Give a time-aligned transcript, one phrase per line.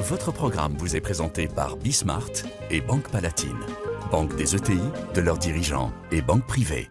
[0.00, 2.30] Votre programme vous est présenté par Bismart
[2.70, 3.58] et Banque Palatine,
[4.10, 4.80] banque des ETI,
[5.14, 6.88] de leurs dirigeants et banque privée.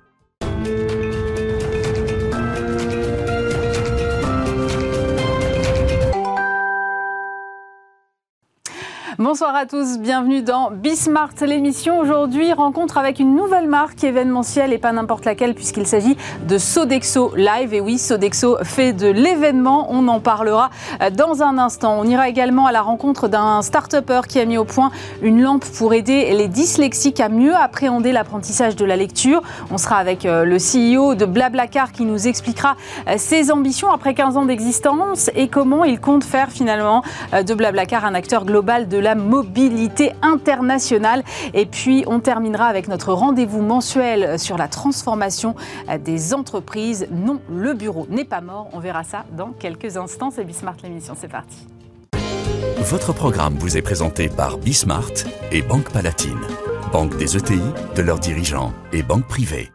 [9.21, 11.99] Bonsoir à tous, bienvenue dans Bismart, l'émission.
[11.99, 16.15] Aujourd'hui, rencontre avec une nouvelle marque événementielle et pas n'importe laquelle puisqu'il s'agit
[16.47, 17.73] de Sodexo Live.
[17.73, 20.69] Et oui, Sodexo fait de l'événement, on en parlera
[21.11, 21.99] dans un instant.
[21.99, 24.89] On ira également à la rencontre d'un start-upper qui a mis au point
[25.21, 29.41] une lampe pour aider les dyslexiques à mieux appréhender l'apprentissage de la lecture.
[29.69, 32.77] On sera avec euh, le CEO de Blablacar qui nous expliquera
[33.09, 37.53] euh, ses ambitions après 15 ans d'existence et comment il compte faire finalement euh, de
[37.53, 41.23] Blablacar un acteur global de la mobilité internationale.
[41.53, 45.55] Et puis, on terminera avec notre rendez-vous mensuel sur la transformation
[46.03, 47.07] des entreprises.
[47.11, 48.69] Non, le bureau n'est pas mort.
[48.73, 50.31] On verra ça dans quelques instants.
[50.31, 51.15] C'est Bismart l'émission.
[51.19, 51.67] C'est parti.
[52.79, 55.11] Votre programme vous est présenté par Bismart
[55.51, 56.39] et Banque Palatine,
[56.91, 57.61] banque des ETI,
[57.95, 59.69] de leurs dirigeants et banque privée.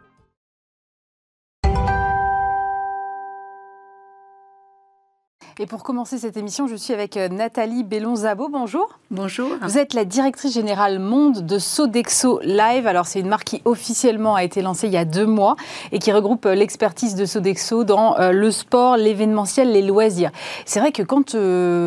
[5.57, 8.49] Et pour commencer cette émission, je suis avec euh, Nathalie Bellon-Zabo.
[8.49, 8.99] Bonjour.
[9.09, 9.47] Bonjour.
[9.61, 12.87] Vous êtes la directrice générale monde de Sodexo Live.
[12.87, 15.55] Alors, c'est une marque qui officiellement a été lancée il y a deux mois
[15.93, 20.31] et qui regroupe euh, l'expertise de Sodexo dans euh, le sport, l'événementiel, les loisirs.
[20.65, 21.37] C'est vrai que quand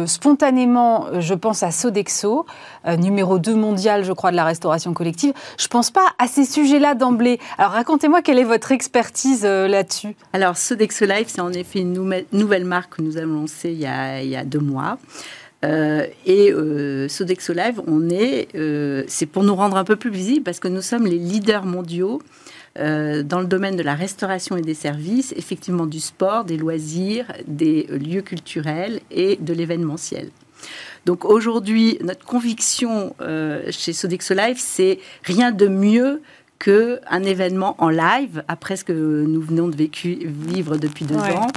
[0.06, 2.46] spontanément je pense à Sodexo,
[2.98, 6.44] numéro 2 mondial, je crois, de la restauration collective, je ne pense pas à ces
[6.44, 7.38] sujets-là d'emblée.
[7.58, 10.16] Alors, racontez-moi quelle est votre expertise là-dessus.
[10.32, 11.92] Alors, Sodexo Live, c'est en effet une
[12.32, 14.98] nouvelle marque que nous avons lancée il y a, deux mois.
[15.64, 20.10] Euh, et euh, Sodexo Live, on est, euh, c'est pour nous rendre un peu plus
[20.10, 22.22] visibles parce que nous sommes les leaders mondiaux
[22.76, 27.88] dans le domaine de la restauration et des services, effectivement du sport, des loisirs, des
[27.90, 30.30] lieux culturels et de l'événementiel.
[31.04, 33.16] Donc aujourd'hui, notre conviction
[33.70, 36.22] chez Sodexo Live, c'est rien de mieux
[36.58, 41.48] qu'un événement en live, après ce que nous venons de vivre depuis deux ans.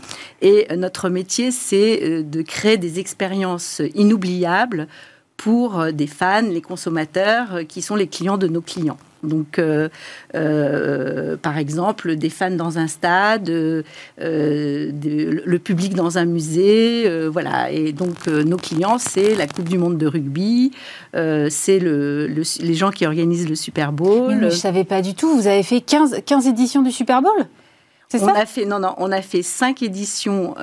[0.42, 4.88] Et notre métier, c'est euh, de créer des expériences inoubliables
[5.38, 8.98] pour euh, des fans, les consommateurs, euh, qui sont les clients de nos clients.
[9.24, 9.90] Donc, euh,
[10.36, 13.84] euh, par exemple, des fans dans un stade, euh,
[14.18, 17.72] le public dans un musée, voilà.
[17.72, 20.72] Et donc, nos clients, c'est la Coupe du Monde de rugby,
[21.14, 24.30] c'est le, les gens qui organisent le Super Bowl.
[24.30, 25.36] Mais je ne savais pas du tout.
[25.36, 27.46] Vous avez fait 15, 15 éditions du Super Bowl?
[28.14, 30.56] On a fait non non, on a fait cinq éditions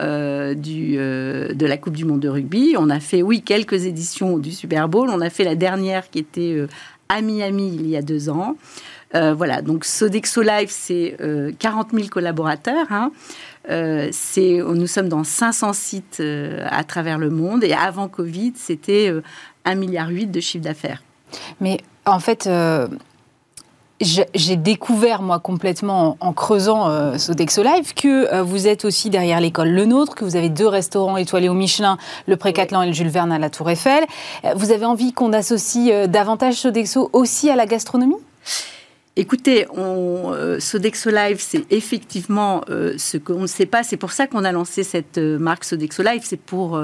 [0.55, 2.75] du, de la Coupe du Monde de rugby.
[2.79, 5.09] On a fait oui quelques éditions du Super Bowl.
[5.11, 6.67] On a fait la dernière qui était
[7.09, 8.57] à Miami il y a deux ans.
[9.15, 11.17] Euh, voilà, donc Sodexo Live, c'est
[11.59, 12.87] 40 euh, 000 collaborateurs.
[12.91, 13.11] Hein.
[13.71, 16.23] Euh, nous sommes dans 500 sites
[16.65, 19.13] à travers le monde et avant Covid, c'était
[19.67, 21.03] 1,8 milliard de chiffre d'affaires.
[21.61, 22.49] Mais en fait,
[24.01, 29.41] j'ai découvert, moi, complètement en, creusant euh, Sodexo Live, que euh, vous êtes aussi derrière
[29.41, 31.99] l'école Le Nôtre, que vous avez deux restaurants étoilés au Michelin,
[32.29, 34.05] le Précatelan et le Jules Verne à la Tour Eiffel.
[34.45, 38.17] Euh, vous avez envie qu'on associe euh, davantage Sodexo aussi à la gastronomie?
[39.17, 43.83] Écoutez, on, Sodexo Live, c'est effectivement ce qu'on ne sait pas.
[43.83, 46.23] C'est pour ça qu'on a lancé cette marque Sodexo Live.
[46.23, 46.81] C'est pour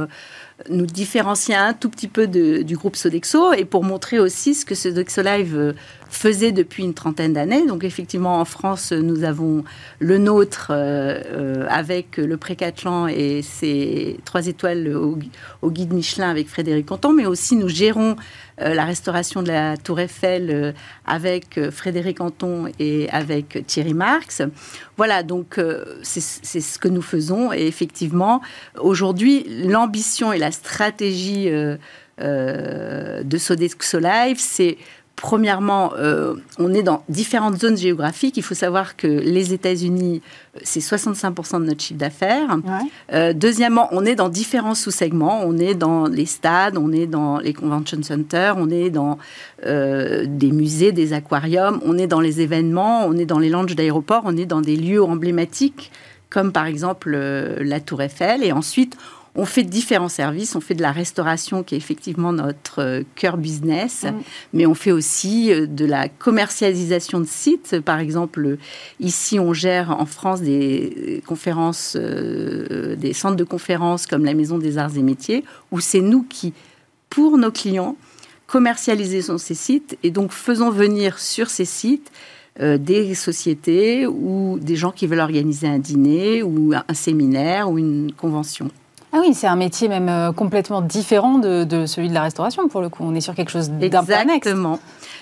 [0.68, 4.74] nous différencier un tout petit peu du groupe Sodexo et pour montrer aussi ce que
[4.74, 5.74] Sodexo Live
[6.14, 7.66] faisait depuis une trentaine d'années.
[7.66, 9.64] Donc effectivement, en France, nous avons
[9.98, 15.18] le nôtre euh, euh, avec le Précatelan et ses trois étoiles au,
[15.70, 18.16] guide Michelin avec Frédéric Canton, mais aussi nous gérons
[18.60, 20.74] euh, la restauration de la Tour Eiffel
[21.04, 24.42] avec Frédéric Canton et avec Thierry Marx.
[24.96, 25.58] Voilà, donc
[26.02, 26.20] c'est
[26.60, 27.52] ce que nous faisons.
[27.52, 28.40] Et effectivement,
[28.80, 31.50] aujourd'hui, l'ambition et la stratégie
[32.20, 34.78] de Sodexo Live, c'est
[35.16, 38.36] Premièrement, euh, on est dans différentes zones géographiques.
[38.36, 40.20] Il faut savoir que les États-Unis,
[40.56, 42.58] euh, c'est 65% de notre chiffre d'affaires.
[43.12, 45.42] Euh, deuxièmement, on est dans différents sous-segments.
[45.44, 49.18] On est dans les stades, on est dans les convention centers, on est dans
[49.64, 54.22] des musées, des aquariums, on est dans les événements, on est dans les lounges d'aéroports,
[54.24, 55.90] on est dans des lieux emblématiques
[56.28, 58.42] comme par exemple la Tour Eiffel.
[58.42, 58.96] Et ensuite,
[59.36, 60.54] on fait différents services.
[60.54, 64.14] On fait de la restauration qui est effectivement notre euh, cœur business, mm.
[64.52, 67.80] mais on fait aussi euh, de la commercialisation de sites.
[67.80, 68.58] Par exemple,
[69.00, 74.58] ici, on gère en France des conférences, euh, des centres de conférences comme la Maison
[74.58, 76.52] des Arts et Métiers, où c'est nous qui,
[77.10, 77.96] pour nos clients,
[78.46, 82.12] commercialisons ces sites et donc faisons venir sur ces sites
[82.60, 88.12] des sociétés ou des gens qui veulent organiser un dîner ou un séminaire ou une
[88.12, 88.70] convention.
[89.16, 92.88] Ah oui, c'est un métier même complètement différent de, celui de la restauration pour le
[92.88, 93.04] coup.
[93.04, 94.80] On est sur quelque chose d'un Exactement.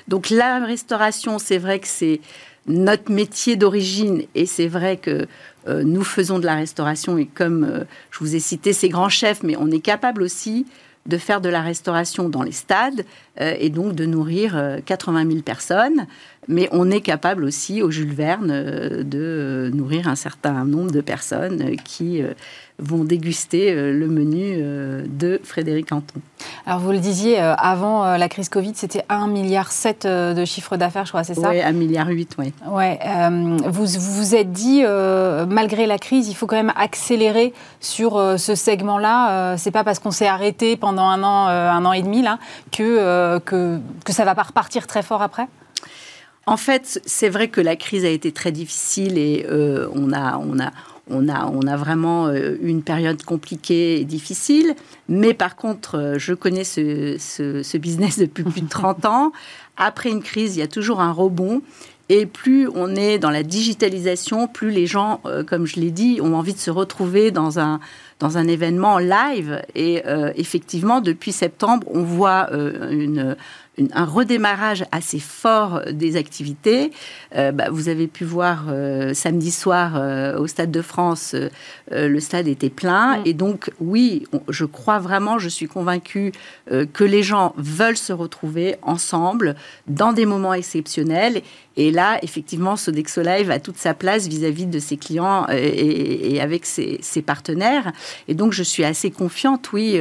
[0.09, 2.23] Donc la restauration, c'est vrai que c'est
[2.67, 5.27] notre métier d'origine et c'est vrai que
[5.69, 9.57] nous faisons de la restauration et comme je vous ai cité ces grands chefs, mais
[9.59, 10.65] on est capable aussi
[11.07, 13.05] de faire de la restauration dans les stades
[13.41, 16.07] euh, et donc de nourrir 80 euh, 000 personnes.
[16.49, 21.01] Mais on est capable aussi, au Jules Verne, euh, de nourrir un certain nombre de
[21.01, 22.23] personnes qui
[22.79, 24.57] vont déguster le menu
[25.07, 26.21] de Frédéric Anton.
[26.67, 29.71] Alors vous le disiez, avant la crise Covid, c'était 1,7 milliard
[30.35, 31.51] de chiffre d'affaires, je crois, c'est ça?
[31.51, 32.53] Oui, 1,8 milliard, oui.
[32.69, 32.99] Ouais,
[33.67, 34.83] vous, vous vous êtes dit,
[35.49, 39.57] malgré la crise, il faut quand même accélérer sur ce segment-là.
[39.59, 42.39] c'est pas parce qu'on s'est arrêté pendant un an, un an et demi, là,
[42.73, 45.47] que euh, que, que ça va pas repartir très fort après?
[46.47, 50.39] En fait, c'est vrai que la crise a été très difficile et euh, on, a,
[50.39, 50.71] on, a,
[51.09, 54.75] on, a, on a vraiment eu une période compliquée et difficile.
[55.09, 59.33] Mais par contre, je connais ce, ce, business depuis plus de 30 ans.
[59.77, 61.63] Après une crise, il y a toujours un rebond.
[62.09, 66.21] Et plus on est dans la digitalisation, plus les gens, euh, comme je l'ai dit,
[66.21, 67.81] ont envie de se retrouver dans un,
[68.19, 69.63] dans un événement live.
[69.75, 73.37] Et euh, effectivement, depuis septembre, on voit euh, une,
[73.79, 76.93] un redémarrage assez fort des activités.
[77.37, 81.35] Euh, bah, vous avez pu voir euh, samedi soir euh, au Stade de France,
[81.91, 83.19] le stade était plein.
[83.19, 83.23] Mm.
[83.25, 86.33] Et donc, oui, je crois vraiment, je suis convaincue
[86.71, 91.43] que les gens veulent se retrouver ensemble dans des moments exceptionnels.
[91.77, 96.67] Et là, effectivement, Sodexo Live a toute sa place vis-à-vis de ses clients et, avec
[96.67, 97.93] ses, ses, partenaires.
[98.29, 99.99] Et donc, je suis assez confiante, oui,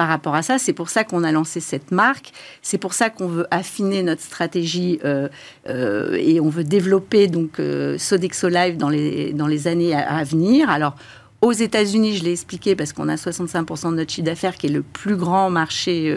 [0.00, 0.56] par rapport à ça.
[0.56, 2.32] C'est pour ça qu'on a lancé cette marque.
[2.62, 5.28] C'est pour ça qu'on veut affiner notre stratégie euh,
[5.68, 10.24] euh, et on veut développer donc euh, Sodexo Live dans les, dans les années à,
[10.24, 10.70] venir.
[10.70, 10.96] Alors,
[11.42, 14.70] aux États-Unis, je l'ai expliqué parce qu'on a 65% de notre chiffre d'affaires qui est
[14.70, 16.16] le plus grand marché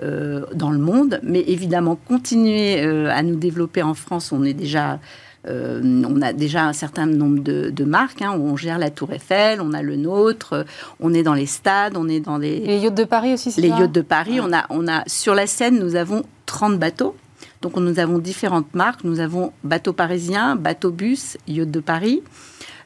[0.00, 1.18] dans le monde.
[1.24, 5.00] Mais évidemment, continuer à nous développer en France, on est déjà
[5.46, 8.22] euh, on a déjà un certain nombre de, marques.
[8.22, 10.66] Hein, on gère la Tour Eiffel, on a le nôtre,
[11.00, 12.60] on est dans les stades, on est dans les.
[12.60, 14.40] Les yachts de Paris aussi, c'est Les yachts de Paris.
[14.40, 17.14] On, a, on a, sur la Seine, nous avons 30 bateaux.
[17.62, 19.04] Donc nous avons différentes marques.
[19.04, 22.22] Nous avons bateau parisien, bateau bus, yacht de Paris.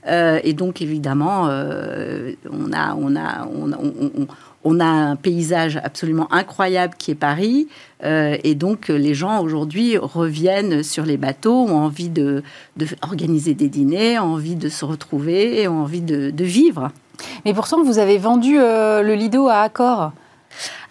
[0.07, 4.27] Euh, et donc évidemment, euh, on a, on a, on, on, on
[4.81, 7.69] a un paysage absolument incroyable qui est Paris.
[8.05, 12.43] Euh, et donc, les gens aujourd'hui reviennent sur les bateaux, ont envie de,
[13.03, 16.91] organiser des dîners, ont envie de se retrouver, ont envie de, vivre.
[17.45, 20.13] Mais pourtant, vous avez vendu euh, le Lido à Accor.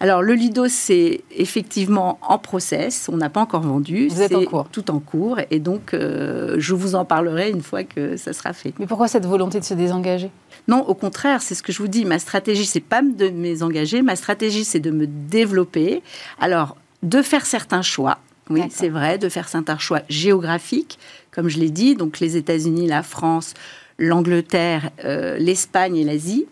[0.00, 3.08] Alors, le Lido, c'est effectivement en process.
[3.12, 4.08] On n'a pas encore vendu.
[4.08, 4.68] Vous êtes en cours.
[4.70, 5.38] Tout en cours.
[5.50, 8.74] Et donc, euh, je vous en parlerai une fois que ça sera fait.
[8.78, 10.30] Mais pourquoi cette volonté de se désengager?
[10.68, 12.04] Non, au contraire, c'est ce que je vous dis.
[12.04, 14.02] Ma stratégie, c'est pas de me désengager.
[14.02, 16.02] Ma stratégie, c'est de me développer.
[16.40, 18.18] Alors, de faire certains choix.
[18.50, 20.98] Oui, c'est vrai, de faire certains choix géographiques,
[21.30, 23.54] comme je l'ai dit, donc les États-Unis, la France,
[23.98, 26.46] l'Angleterre, euh, l'Espagne et l'Asie.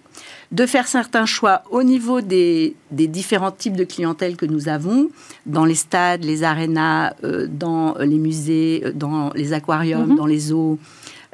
[0.52, 5.08] De faire certains choix au niveau des, différents types de clientèle que nous avons,
[5.46, 10.16] dans les stades, les arénas, euh, dans les musées, euh, dans les aquariums, mhm.
[10.16, 10.76] dans les eaux,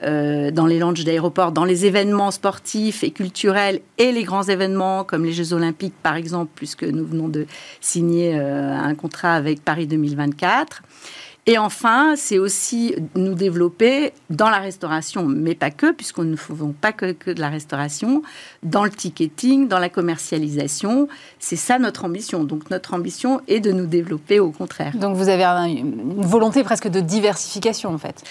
[0.03, 5.03] euh, dans les lounges d'aéroports, dans les événements sportifs et culturels et les grands événements
[5.03, 7.47] comme les Jeux Olympiques par exemple, puisque nous venons de
[7.81, 10.83] signer un contrat avec Paris 2024.
[11.49, 16.73] Et enfin, c'est aussi nous développer dans la restauration, mais pas que, puisqu'on ne faisons
[16.73, 18.23] pas que, que, de la restauration,
[18.65, 21.07] dans le ticketing, dans la commercialisation.
[21.39, 22.43] C'est ça notre ambition.
[22.43, 24.97] Donc notre ambition est de nous développer au contraire.
[24.97, 28.25] Donc vous avez une volonté presque de diversification en fait.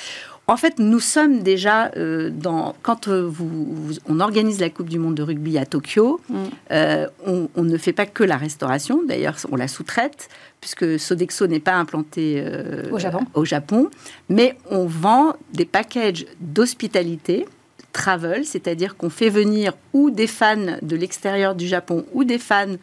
[0.48, 2.76] En fait, nous sommes déjà euh, dans.
[2.84, 6.36] Quand euh, vous, on organise la Coupe du Monde de rugby à Tokyo, mm.
[6.72, 9.02] euh, on, ne fait pas que la restauration.
[9.08, 10.30] D'ailleurs, on la sous-traite,
[10.62, 12.44] puisque Sodexo n'est pas implanté
[12.92, 13.20] au, Japon.
[13.34, 13.90] au Japon.
[14.30, 17.46] Mais on vend des packages d'hospitalité,
[17.94, 22.78] travel, c'est-à-dire qu'on fait venir ou des fans de l'extérieur du Japon ou des fans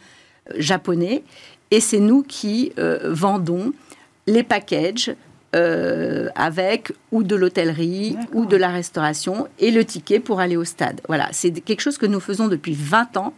[0.56, 1.24] japonais.
[1.72, 3.72] Et c'est nous qui vendons
[4.26, 5.14] les packages
[5.54, 10.64] euh, avec ou de l'hôtellerie ou de la restauration et le ticket pour aller au
[10.64, 11.02] stade.
[11.08, 13.34] Voilà, c'est quelque chose que nous faisons depuis 20 ans,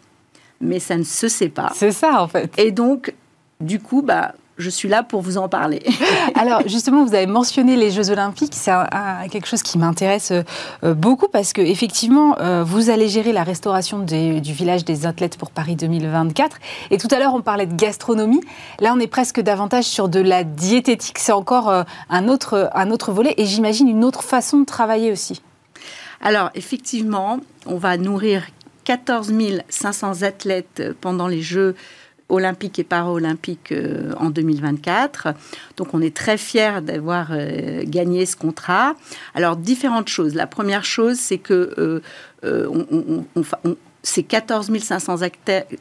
[0.60, 1.72] mais ça ne se sait pas.
[1.74, 2.52] C'est ça en fait.
[2.56, 3.12] Et donc,
[3.60, 5.82] du coup, bah, je suis là pour vous en parler.
[6.34, 8.72] Alors justement, vous avez mentionné les Jeux Olympiques, c'est
[9.30, 13.98] quelque chose qui m'intéresse euh, beaucoup parce que effectivement, euh, vous allez gérer la restauration
[14.00, 16.58] du village des athlètes pour Paris 2024.
[16.90, 18.40] Et tout à l'heure, on parlait de gastronomie.
[18.80, 21.18] Là, on est presque davantage sur de la diététique.
[21.18, 25.10] C'est encore euh, un autre, un autre volet et j'imagine une autre façon de travailler
[25.10, 25.42] aussi.
[26.20, 28.44] Alors effectivement, on va nourrir
[28.84, 29.32] 14
[29.68, 31.74] 500 athlètes pendant les Jeux
[32.28, 35.28] olympiques et paralympiques euh, en 2024.
[35.76, 38.94] Donc on est très fiers d'avoir euh, gagné ce contrat.
[39.34, 40.34] Alors différentes choses.
[40.34, 42.02] La première chose, c'est que
[44.02, 45.22] ces 14 500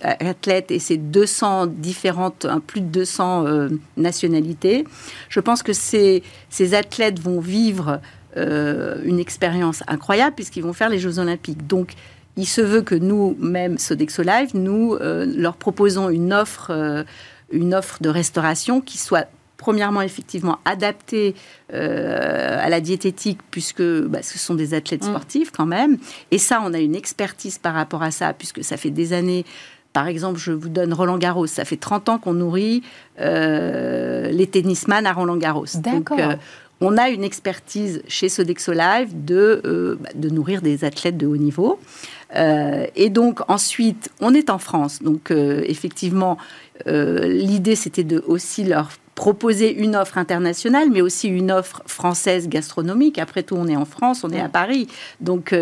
[0.01, 4.85] athlètes et ces 200 différentes, plus de 200 nationalités,
[5.29, 7.99] je pense que ces, ces athlètes vont vivre
[8.35, 11.67] une expérience incroyable puisqu'ils vont faire les Jeux olympiques.
[11.67, 11.95] Donc
[12.37, 17.03] il se veut que nous, même Sodexo Live, nous euh, leur proposons une offre, euh,
[17.51, 21.35] une offre de restauration qui soit premièrement effectivement adaptée
[21.73, 25.09] euh, à la diététique puisque bah, ce sont des athlètes mm.
[25.09, 25.97] sportifs quand même.
[26.31, 29.45] Et ça, on a une expertise par rapport à ça puisque ça fait des années.
[29.93, 31.45] Par exemple, je vous donne Roland Garros.
[31.45, 32.81] Ça fait 30 ans qu'on nourrit
[33.19, 35.67] les tennisman à Roland Garros.
[35.75, 36.33] D'accord
[36.81, 41.37] on a une expertise chez Sodexo Live de, bah, de nourrir des athlètes de haut
[41.37, 41.79] niveau.
[42.35, 45.01] Euh, et donc ensuite, on est en France.
[45.01, 46.37] Donc euh, effectivement,
[46.87, 52.49] euh, l'idée c'était de aussi leur proposer une offre internationale, mais aussi une offre française
[52.49, 53.19] gastronomique.
[53.19, 54.87] Après tout, on est en France, on est à Paris.
[55.21, 55.55] Donc,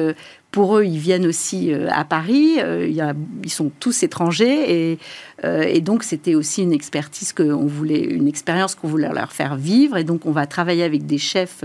[0.51, 2.57] pour eux, ils viennent aussi euh, à Paris.
[2.59, 4.97] Euh, ils sont tous étrangers
[5.45, 9.55] euh, et, donc c'était aussi une expertise qu'on voulait, une expérience qu'on voulait leur faire
[9.55, 9.97] vivre.
[9.97, 11.63] Et donc on va travailler avec des chefs,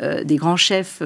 [0.00, 1.00] des grands chefs,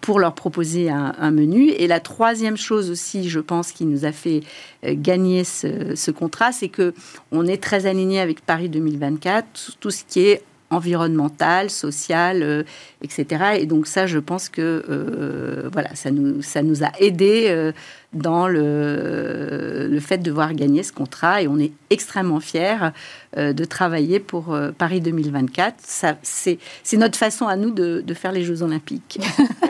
[0.00, 1.70] pour leur proposer un, menu.
[1.70, 4.42] Et la troisième chose aussi, je pense, qui nous a fait
[4.84, 6.94] gagner ce, ce contrat, c'est que
[7.32, 10.42] on est très aligné avec Paris 2024, tout ce qui est
[10.72, 12.62] environnementale, sociale, euh,
[13.02, 13.58] etc.
[13.58, 17.72] Et donc ça, je pense que euh, voilà, ça nous, a aidé euh,
[18.12, 22.90] dans le, le fait de voir gagner ce contrat et on est extrêmement fiers
[23.36, 25.76] de travailler pour Paris 2024.
[25.78, 26.58] Ça, c'est,
[26.92, 29.18] notre façon à nous de, de, faire les Jeux Olympiques.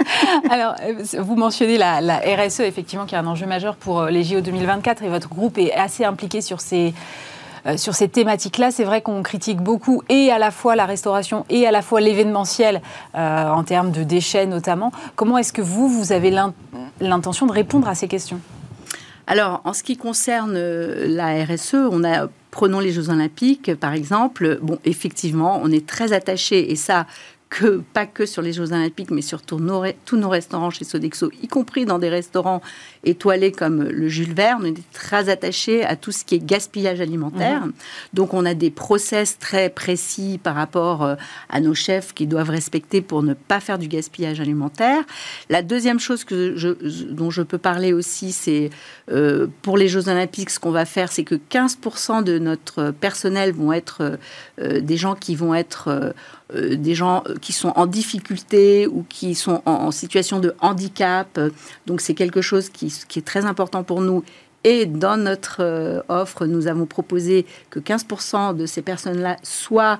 [0.50, 0.74] Alors,
[1.20, 5.04] vous mentionnez la, la, RSE, effectivement, qui est un enjeu majeur pour les JO 2024
[5.04, 6.92] et votre groupe est assez impliqué sur ces
[7.66, 11.44] euh, sur ces thématiques-là, c'est vrai qu'on critique beaucoup et à la fois la restauration
[11.48, 12.82] et à la fois l'événementiel
[13.14, 14.92] euh, en termes de déchets notamment.
[15.16, 16.34] Comment est-ce que vous, vous avez
[17.00, 18.40] l'intention de répondre à ces questions?
[19.26, 21.76] Alors, en ce qui concerne euh, la RSE,
[22.50, 24.58] prenons les Jeux Olympiques, par exemple.
[24.60, 27.06] Bon, effectivement, on est très attaché, et ça,
[27.52, 31.48] que, pas que sur les Jeux Olympiques, mais sur tous nos restaurants chez Sodexo, y
[31.48, 32.62] compris dans des restaurants
[33.04, 34.62] étoilés comme le Jules Verne.
[34.62, 37.66] On est très attaché à tout ce qui est gaspillage alimentaire.
[37.66, 37.72] Mhm.
[38.14, 41.14] Donc, on a des process très précis par rapport euh,
[41.48, 45.02] à nos chefs qui doivent respecter pour ne pas faire du gaspillage alimentaire.
[45.50, 46.70] La deuxième chose que je,
[47.10, 48.70] dont je peux parler aussi, c'est
[49.10, 53.52] euh, pour les Jeux Olympiques, ce qu'on va faire, c'est que 15% de notre personnel
[53.52, 54.18] vont être
[54.60, 55.88] euh, des gens qui vont être
[56.54, 61.40] euh, des gens qui sont en difficulté ou qui sont en, situation de handicap.
[61.86, 64.24] Donc c'est quelque chose qui, qui, est très important pour nous.
[64.64, 69.98] Et dans notre euh, offre, nous avons proposé que 15% de ces personnes-là soient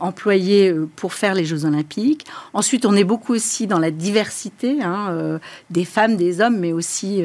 [0.00, 2.26] employées pour faire les Jeux olympiques.
[2.52, 5.38] Ensuite, on est beaucoup aussi dans la diversité hein,
[5.70, 7.22] des femmes, des hommes, mais aussi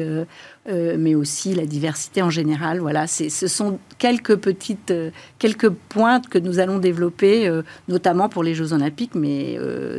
[0.68, 2.80] euh, mais aussi la diversité en général.
[2.80, 8.42] Voilà, ce sont quelques petites, euh, quelques pointes que nous allons développer, euh, notamment pour
[8.42, 9.58] les Jeux Olympiques, mais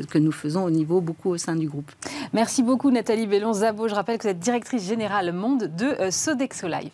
[0.09, 1.91] que nous faisons au niveau beaucoup au sein du groupe.
[2.33, 3.87] Merci beaucoup Nathalie Bellon-Zabo.
[3.87, 6.91] Je rappelle que vous êtes directrice générale monde de Sodexo Live.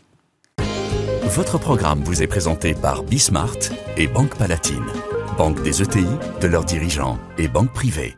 [1.24, 3.57] Votre programme vous est présenté par Bismart
[3.97, 4.85] et Banque Palatine,
[5.38, 6.08] banque des ETI,
[6.42, 8.18] de leurs dirigeants et banque privée.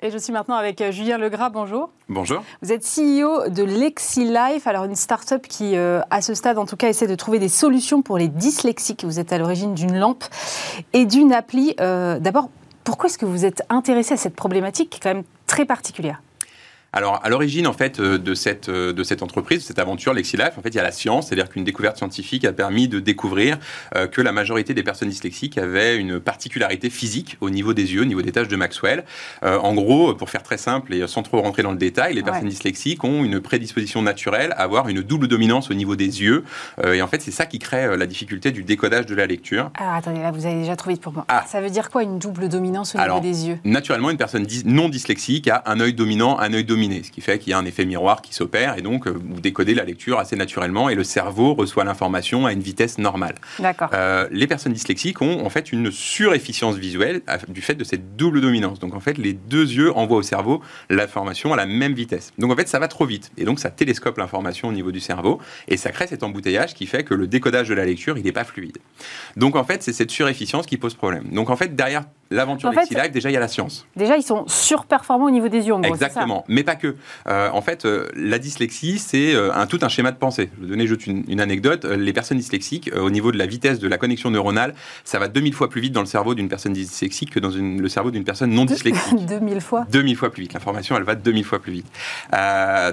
[0.00, 1.50] Et je suis maintenant avec euh, Julien Legras.
[1.50, 1.90] Bonjour.
[2.08, 2.42] Bonjour.
[2.62, 6.76] Vous êtes CEO de LexiLife, alors une start-up qui, euh, à ce stade en tout
[6.76, 9.04] cas, essaie de trouver des solutions pour les dyslexiques.
[9.04, 10.24] Vous êtes à l'origine d'une lampe
[10.92, 11.74] et d'une appli.
[11.80, 12.48] Euh, d'abord,
[12.84, 16.22] pourquoi est-ce que vous êtes intéressé à cette problématique qui est quand même très particulière?
[16.92, 20.14] Alors, à l'origine, en fait, euh, de cette, euh, de cette entreprise, de cette aventure
[20.14, 22.98] LexiLife, en fait, il y a la science, c'est-à-dire qu'une découverte scientifique a permis de
[22.98, 23.58] découvrir
[23.94, 28.02] euh, que la majorité des personnes dyslexiques avaient une particularité physique au niveau des yeux,
[28.02, 29.04] au niveau des tâches de Maxwell.
[29.42, 32.48] en gros, pour faire très simple et sans trop rentrer dans le détail, les personnes
[32.48, 36.44] dyslexiques ont une prédisposition naturelle à avoir une double dominance au niveau des yeux.
[36.84, 39.70] et en fait, c'est ça qui crée la difficulté du décodage de la lecture.
[39.78, 41.24] Alors, attendez, là, vous avez déjà trop vite pour moi.
[41.28, 41.44] Ah.
[41.46, 43.58] Ça veut dire quoi, une double dominance au niveau des yeux?
[43.64, 47.38] Naturellement, une personne non dyslexique a un œil dominant, un œil dominant ce qui fait
[47.38, 50.18] qu'il y a un effet miroir qui s'opère et donc euh, vous décodez la lecture
[50.18, 53.34] assez naturellement et le cerveau reçoit l'information à une vitesse normale.
[53.58, 53.90] D'accord.
[53.92, 58.40] Euh, les personnes dyslexiques ont en fait une surefficience visuelle du fait de cette double
[58.40, 58.78] dominance.
[58.78, 62.32] Donc en fait, les deux yeux envoient au cerveau l'information à la même vitesse.
[62.38, 65.00] Donc en fait, ça va trop vite et donc ça télescope l'information au niveau du
[65.00, 68.24] cerveau et ça crée cet embouteillage qui fait que le décodage de la lecture, il
[68.24, 68.78] n'est pas fluide.
[69.36, 71.24] Donc en fait, c'est cette surefficience qui pose problème.
[71.32, 73.86] Donc en fait, derrière l'aventure En fait, Live, déjà, il y a la science.
[73.96, 76.96] Déjà, ils sont surperformants au niveau des yeux, en gros, ça Exactement, mais pas que.
[77.28, 80.50] Euh, en fait, euh, la dyslexie, c'est euh, un, tout un schéma de pensée.
[80.54, 81.84] Je vais vous donner juste une, une anecdote.
[81.84, 85.28] Les personnes dyslexiques, euh, au niveau de la vitesse de la connexion neuronale, ça va
[85.28, 88.10] 2000 fois plus vite dans le cerveau d'une personne dyslexique que dans une- le cerveau
[88.10, 89.26] d'une personne non dyslexique.
[89.26, 89.86] 2000 fois.
[89.90, 90.52] 2000 fois plus vite.
[90.52, 91.86] L'information, elle va 2000 fois plus vite.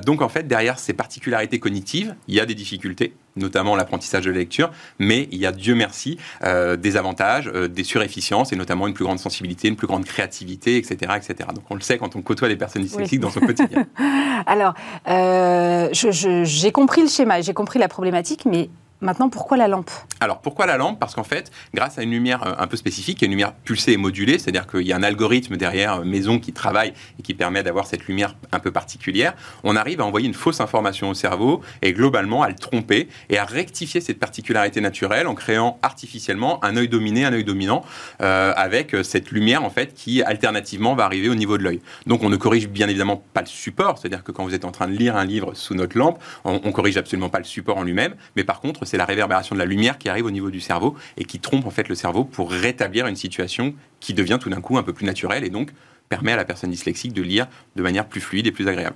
[0.05, 4.31] Donc, en fait, derrière ces particularités cognitives, il y a des difficultés, notamment l'apprentissage de
[4.31, 8.55] la lecture, mais il y a, Dieu merci, euh, des avantages, euh, des surefficiences, et
[8.55, 11.13] notamment une plus grande sensibilité, une plus grande créativité, etc.
[11.15, 11.49] etc.
[11.53, 13.85] Donc, on le sait quand on côtoie des personnes dyslexiques dans son quotidien.
[14.45, 14.73] Alors,
[15.07, 18.69] euh, j'ai compris le schéma, j'ai compris la problématique, mais
[19.01, 19.89] maintenant, pourquoi la lampe?
[20.19, 20.99] Alors pourquoi la lampe?
[20.99, 23.97] Parce qu'en fait, grâce à une lumière euh, un peu spécifique, une lumière pulsée et
[23.97, 27.63] modulée, c'est-à-dire qu'il y a un algorithme derrière euh, Maison qui travaille et qui permet
[27.63, 29.33] d'avoir cette lumière un peu particulière,
[29.63, 33.37] on arrive à envoyer une fausse information au cerveau et globalement à le tromper et
[33.37, 37.83] à rectifier cette particularité naturelle en créant artificiellement un œil dominé, un œil dominant,
[38.21, 41.81] euh, avec cette lumière en fait qui alternativement va arriver au niveau de l'œil.
[42.07, 44.71] Donc on ne corrige bien évidemment pas le support, c'est-à-dire que quand vous êtes en
[44.71, 47.77] train de lire un livre sous notre lampe, on, on corrige absolument pas le support
[47.77, 50.49] en lui-même, mais par contre c'est la réverbération de la lumière qui arrive au niveau
[50.49, 54.37] du cerveau et qui trompe en fait le cerveau pour rétablir une situation qui devient
[54.39, 55.71] tout d'un coup un peu plus naturelle et donc
[56.09, 58.95] permet à la personne dyslexique de lire de manière plus fluide et plus agréable.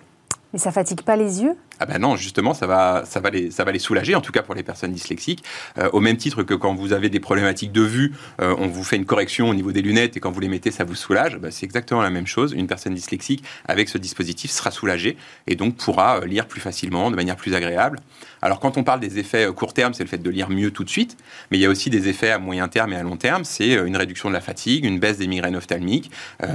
[0.53, 1.55] Mais ça fatigue pas les yeux?
[1.81, 4.33] Ah ben non, justement, ça va, ça va, les, ça va les soulager, en tout
[4.33, 5.43] cas pour les personnes dyslexiques.
[5.77, 8.83] Euh, au même titre que quand vous avez des problématiques de vue, euh, on vous
[8.83, 11.37] fait une correction au niveau des lunettes et quand vous les mettez, ça vous soulage.
[11.37, 12.51] Ben, c'est exactement la même chose.
[12.51, 15.15] Une personne dyslexique, avec ce dispositif, sera soulagée
[15.47, 17.99] et donc pourra euh, lire plus facilement, de manière plus agréable.
[18.41, 20.83] Alors quand on parle des effets court terme, c'est le fait de lire mieux tout
[20.83, 21.15] de suite,
[21.51, 23.43] mais il y a aussi des effets à moyen terme et à long terme.
[23.43, 26.09] C'est une réduction de la fatigue, une baisse des migraines ophtalmiques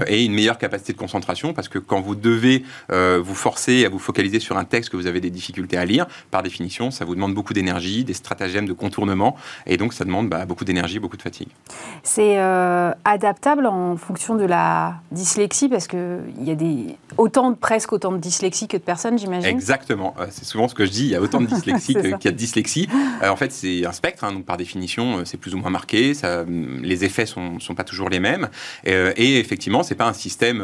[0.06, 3.99] et une meilleure capacité de concentration parce que quand vous devez vous forcer à vous
[3.99, 7.14] focaliser sur un texte que vous avez des difficultés à lire, par définition, ça vous
[7.14, 9.37] demande beaucoup d'énergie, des stratagèmes de contournement
[9.67, 11.49] et donc ça demande bah, beaucoup d'énergie, beaucoup de fatigue.
[12.03, 15.69] C'est euh, adaptable en fonction de la dyslexie?
[15.69, 19.49] Parce qu'il y a des, autant, presque autant de dyslexie que de personnes, j'imagine.
[19.49, 22.11] Exactement, Euh, c'est souvent ce que je dis, il y a autant de dyslexie qu'il
[22.11, 22.88] y a de dyslexie.
[23.23, 26.14] Euh, en fait, c'est un spectre, hein, donc par définition, c'est plus ou moins marqué,
[26.14, 28.49] ça, hum, les effets sont, sont pas toujours les mêmes.
[28.85, 30.62] Et effectivement, c'est pas un système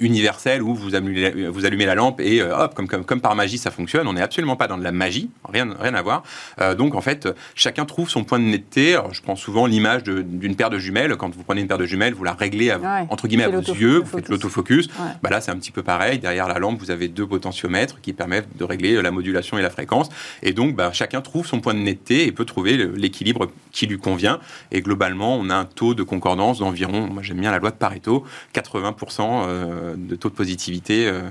[0.00, 3.58] universel où vous allumez, vous allumez la lampe et hop, comme, comme, comme par magie,
[3.58, 4.06] ça fonctionne.
[4.08, 6.22] On n'est absolument pas dans de la magie, rien, rien à voir.
[6.60, 8.94] Euh, donc en fait, chacun trouve son point de netteté.
[8.94, 11.16] Alors, je prends souvent l'image d'une paire de jumelles.
[11.16, 13.06] Quand vous prenez une paire de jumelles, vous la réglez à- Ouais.
[13.10, 14.28] entre guillemets à vos yeux, vous faites focus.
[14.30, 14.86] l'autofocus.
[14.86, 14.92] Ouais.
[15.22, 16.18] Bah là, c'est un petit peu pareil.
[16.18, 19.70] Derrière la lampe, vous avez deux potentiomètres qui permettent de régler la modulation et la
[19.70, 20.08] fréquence.
[20.42, 23.98] Et donc, bah, chacun trouve son point de netteté et peut trouver l'équilibre qui lui
[23.98, 24.38] convient.
[24.72, 27.76] Et globalement, on a un taux de concordance d'environ, moi j'aime bien la loi de
[27.76, 31.22] Pareto, 80% euh, de taux de positivité euh,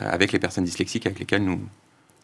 [0.00, 1.60] avec les personnes dyslexiques avec lesquelles nous,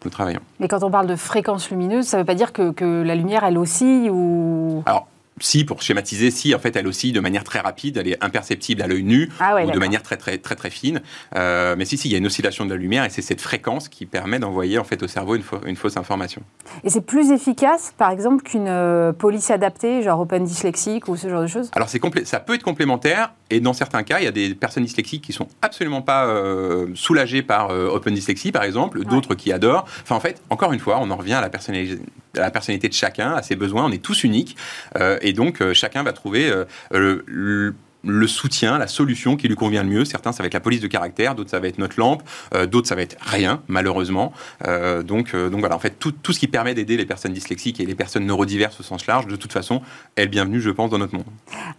[0.04, 0.40] nous travaillons.
[0.60, 3.14] Mais quand on parle de fréquence lumineuse, ça ne veut pas dire que, que la
[3.14, 4.82] lumière, elle oscille ou...
[4.86, 5.06] Alors,
[5.40, 8.80] si, pour schématiser, si, en fait, elle aussi, de manière très rapide, elle est imperceptible
[8.82, 11.02] à l'œil nu Ah ouais, ou de manière très, très, très, très fine.
[11.36, 13.40] Euh, mais si, si, il y a une oscillation de la lumière et c'est cette
[13.40, 16.42] fréquence qui permet d'envoyer, en fait, au cerveau une, fau- une fausse information.
[16.84, 21.28] Et c'est plus efficace, par exemple, qu'une euh, police adaptée, genre Open Dyslexique ou ce
[21.28, 21.70] genre de choses?
[21.74, 25.22] Alors, ça peut être complémentaire et dans certains cas, il y a des personnes dyslexiques
[25.22, 29.84] qui sont absolument pas euh, soulagées par Open Dyslexie, par exemple, d'autres qui adorent.
[30.02, 31.98] Enfin, en fait, encore une fois, on en revient à la, personnali-
[32.36, 33.84] à la personnalité de chacun, à ses besoins.
[33.84, 34.56] On est tous uniques
[34.98, 36.64] euh, et donc euh, chacun va trouver euh,
[37.26, 37.74] le-
[38.26, 40.04] soutien, la solution qui lui convient le mieux.
[40.04, 42.22] Certains, ça va être la police de caractère, d'autres, ça va être notre lampe,
[42.70, 44.32] d'autres, ça va être rien, malheureusement.
[45.04, 47.84] Donc, donc voilà, en fait, tout, tout ce qui permet d'aider les personnes dyslexiques et
[47.84, 49.82] les personnes neurodiverses au sens large, de toute façon,
[50.14, 51.24] est le bienvenu, je pense, dans notre monde.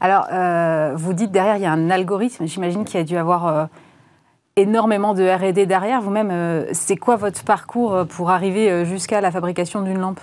[0.01, 0.27] Alors,
[0.97, 2.45] vous dites derrière, il y a un algorithme.
[2.45, 3.69] J'imagine qu'il y a dû avoir
[4.57, 6.01] énormément de R&D derrière.
[6.01, 10.19] Vous-même, euh, c'est quoi votre parcours euh, pour arriver euh, jusqu'à la fabrication d'une lampe?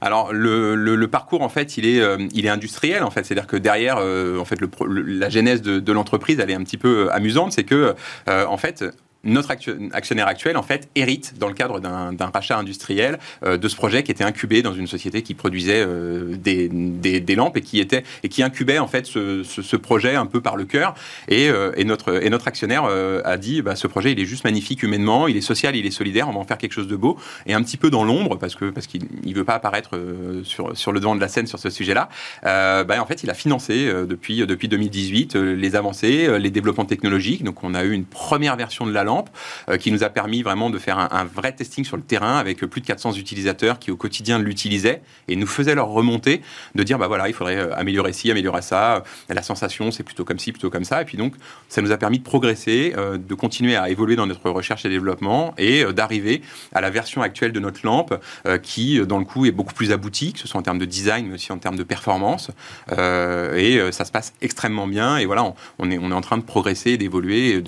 [0.00, 3.24] Alors le, parcours en fait il est industriel en fait.
[3.24, 7.52] C'est-à-dire que derrière en fait la genèse de, l'entreprise elle est un petit peu amusante.
[7.52, 7.94] C'est que
[8.26, 8.84] en fait
[9.26, 13.68] notre actio- actionnaire actuel, en fait, hérite, dans le cadre d'un rachat industriel, euh, de
[13.68, 17.80] ce projet qui était incubé dans une société qui produisait euh, des, lampes et qui,
[17.80, 20.94] était, et qui incubait, en fait, ce, projet un peu par le cœur.
[21.28, 24.82] Et, euh, notre, et notre actionnaire a dit, bah, ce projet, il est juste magnifique
[24.82, 27.18] humainement, il est social, il est solidaire, on va en faire quelque chose de beau.
[27.46, 29.98] Et un petit peu dans l'ombre, parce que parce qu'il ne veut pas apparaître
[30.42, 32.08] sur, sur le devant de la scène sur ce sujet-là,
[32.42, 37.42] bah, en fait, il a financé depuis, depuis 2018 euh, les avancées, les développements technologiques.
[37.42, 39.30] Donc, on a eu une première version de la lampe lampe,
[39.78, 42.80] qui nous a permis vraiment de faire un, vrai testing sur le terrain avec plus
[42.80, 46.42] de 400 utilisateurs qui au quotidien l'utilisaient et nous faisaient leur remontée
[46.74, 50.38] de dire bah voilà il faudrait améliorer ci, améliorer ça, la sensation c'est plutôt comme
[50.38, 51.02] ci, plutôt comme ça.
[51.02, 51.34] Et puis donc
[51.68, 55.54] ça nous a permis de progresser, de continuer à évoluer dans notre recherche et développement
[55.58, 56.42] et d'arriver
[56.74, 58.14] à la version actuelle de notre lampe
[58.62, 61.28] qui dans le coup est beaucoup plus aboutie, que ce soit en termes de design
[61.28, 62.50] mais aussi en termes de performance.
[62.90, 65.16] Et ça se passe extrêmement bien.
[65.16, 65.46] Et voilà
[65.78, 67.62] on, est, on est en train de progresser, d'évoluer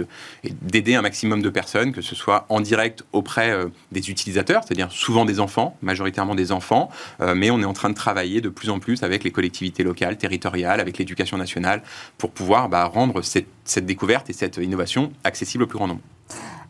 [0.44, 4.62] et d'aider un maximum de personnes, que ce soit en direct auprès euh, des utilisateurs,
[4.64, 8.40] c'est-à-dire souvent des enfants, majoritairement des enfants, euh, mais on est en train de travailler
[8.40, 11.82] de plus en plus avec les collectivités locales, territoriales, avec l'éducation nationale,
[12.16, 16.00] pour pouvoir bah, rendre cette, cette découverte et cette innovation accessible au plus grand nombre.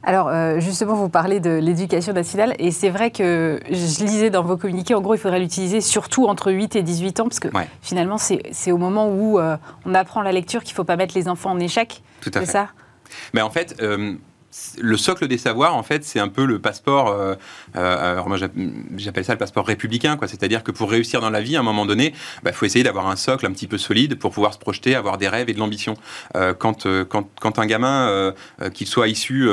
[0.05, 4.45] Alors, euh, justement, vous parlez de l'éducation nationale, et c'est vrai que je lisais dans
[4.45, 7.49] vos communiqués, en gros, il faudrait l'utiliser surtout entre 8 et 18 ans, parce que
[7.83, 9.41] finalement, c'est au moment où
[9.85, 12.03] on apprend la lecture qu'il ne faut pas mettre les enfants en échec.
[12.21, 12.47] Tout à fait.
[12.47, 12.69] C'est ça?
[13.33, 14.15] Mais en fait, euh,
[14.81, 17.09] le socle des savoirs, en fait, c'est un peu le passeport.
[17.09, 17.35] Euh,
[17.77, 18.39] euh, alors moi,
[18.97, 20.27] j'appelle ça le passeport républicain, quoi.
[20.27, 22.83] C'est-à-dire que pour réussir dans la vie, à un moment donné, il bah, faut essayer
[22.83, 25.53] d'avoir un socle un petit peu solide pour pouvoir se projeter, avoir des rêves et
[25.53, 25.95] de l'ambition.
[26.35, 28.33] Euh, quand, quand, quand, un gamin,
[28.73, 29.49] qu'il soit issu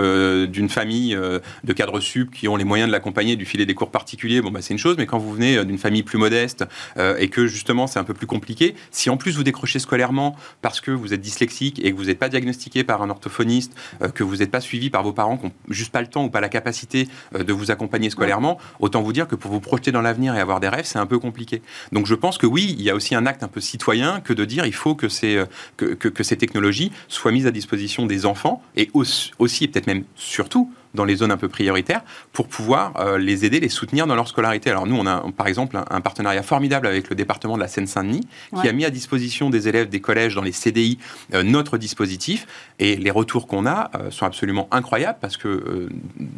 [0.48, 3.92] d'une famille de cadres sup qui ont les moyens de l'accompagner, du filet des cours
[3.92, 4.96] particuliers, bon, bah, c'est une chose.
[4.98, 6.66] Mais quand vous venez d'une famille plus modeste
[6.98, 10.82] et que justement c'est un peu plus compliqué, si en plus vous décrochez scolairement parce
[10.82, 13.74] que vous êtes dyslexique et que vous n'êtes pas diagnostiqué par un orthophoniste,
[14.14, 16.30] que vous n'êtes pas suivi par vos parents qui n'ont juste pas le temps ou
[16.30, 19.92] pas la capacité euh, de vous accompagner scolairement, autant vous dire que pour vous projeter
[19.92, 21.62] dans l'avenir et avoir des rêves, c'est un peu compliqué.
[21.92, 24.34] Donc je pense que oui, il y a aussi un acte un peu citoyen que
[24.34, 25.46] de dire il faut que ces, euh,
[25.78, 29.88] que, que, ces technologies soient mises à disposition des enfants et aussi, aussi et peut-être
[29.88, 32.02] même surtout dans les zones un peu prioritaires
[32.34, 34.70] pour pouvoir euh, les aider, les soutenir dans leur scolarité.
[34.70, 38.28] Alors nous, on a par exemple un, partenariat formidable avec le département de la Seine-Saint-Denis
[38.62, 40.98] qui a mis à disposition des élèves des collèges dans les CDI
[41.34, 42.48] euh, notre dispositif.
[42.80, 45.90] Et les retours qu'on a euh, sont absolument incroyables parce que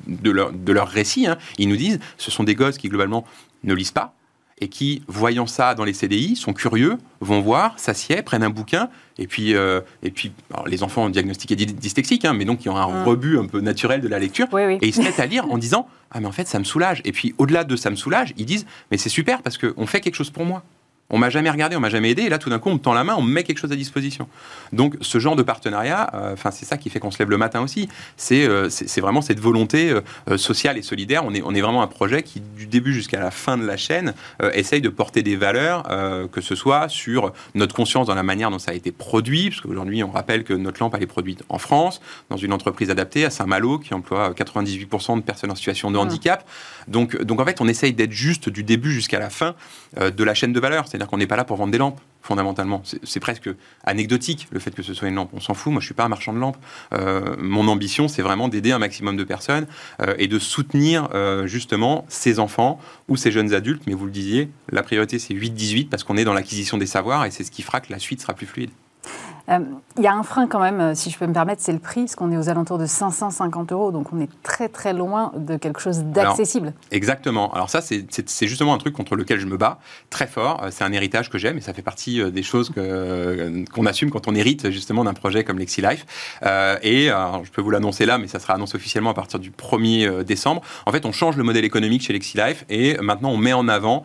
[0.08, 3.26] de, leur, de leur récit, hein, ils nous disent ce sont des gosses qui globalement
[3.64, 4.14] ne lisent pas,
[4.60, 8.90] et qui, voyant ça dans les CDI, sont curieux, vont voir, s'assiedent, prennent un bouquin,
[9.20, 10.32] et puis, euh, et puis
[10.66, 13.08] les enfants ont diagnostiqué dyslexiques, hein, mais donc ils ont un mmh.
[13.08, 15.88] rebut un peu naturel de la lecture, et ils se mettent à lire en disant
[16.12, 17.02] Ah, mais en fait, ça me soulage.
[17.06, 20.02] Et puis, au-delà de ça me soulage, ils disent Mais c'est super parce qu'on fait
[20.02, 20.64] quelque chose pour moi.
[21.10, 22.80] On m'a jamais regardé, on m'a jamais aidé, et là tout d'un coup on me
[22.80, 24.28] tend la main, on me met quelque chose à disposition.
[24.74, 27.62] Donc ce genre de partenariat, euh, c'est ça qui fait qu'on se lève le matin
[27.62, 27.88] aussi.
[28.18, 28.68] C'est euh,
[28.98, 29.92] vraiment cette volonté
[30.30, 31.24] euh, sociale et solidaire.
[31.24, 33.78] On est, on est vraiment un projet qui du début jusqu'à la fin de la
[33.78, 34.14] chaîne
[34.54, 35.84] essaye de porter des valeurs,
[36.32, 39.62] que ce soit sur notre conscience dans la manière dont ça a été produit, parce
[39.62, 43.26] qu'aujourd'hui on rappelle que notre lampe elle est produite en France, dans une entreprise adaptée
[43.26, 46.48] à Saint-Malo qui emploie 98% de personnes en situation de handicap.
[46.88, 49.56] Donc, donc en fait on essaye d'être juste du début jusqu'à la fin
[49.96, 50.88] de la chaîne de valeur.
[50.98, 52.82] C'est-à-dire qu'on n'est pas là pour vendre des lampes, fondamentalement.
[53.04, 53.52] C'est presque
[53.84, 55.30] anecdotique le fait que ce soit une lampe.
[55.34, 56.58] On s'en fout, moi je ne suis pas un marchand de lampes.
[56.94, 59.68] Euh, mon ambition, c'est vraiment d'aider un maximum de personnes
[60.02, 62.80] euh, et de soutenir euh, justement ces enfants
[63.10, 63.84] ou ces jeunes adultes.
[63.86, 67.26] Mais vous le disiez, la priorité c'est 8-18 parce qu'on est dans l'acquisition des savoirs
[67.26, 68.72] et c'est ce qui fera que la suite sera plus fluide.
[69.50, 69.60] Euh,
[69.98, 71.80] il y a un frein quand même, euh, si je peux me permettre, c'est le
[71.80, 75.32] prix, parce qu'on est aux alentours de 550 euros, donc on est très très loin
[75.36, 76.74] de quelque chose d'accessible.
[76.92, 77.54] Exactement.
[77.54, 79.80] Alors ça, c'est justement un truc contre lequel je me bats
[80.10, 80.64] très fort.
[80.64, 84.28] Euh, c'est un héritage que j'aime et ça fait partie des choses qu'on assume quand
[84.28, 86.06] on hérite justement d'un projet comme LexiLife.
[86.84, 90.24] et je peux vous l'annoncer là, mais ça sera annoncé officiellement à partir du 1er
[90.24, 90.62] décembre.
[90.86, 94.04] En fait, on change le modèle économique chez LexiLife et maintenant on met en avant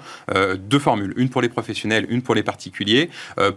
[0.59, 3.11] deux formules, une pour les professionnels, une pour les particuliers.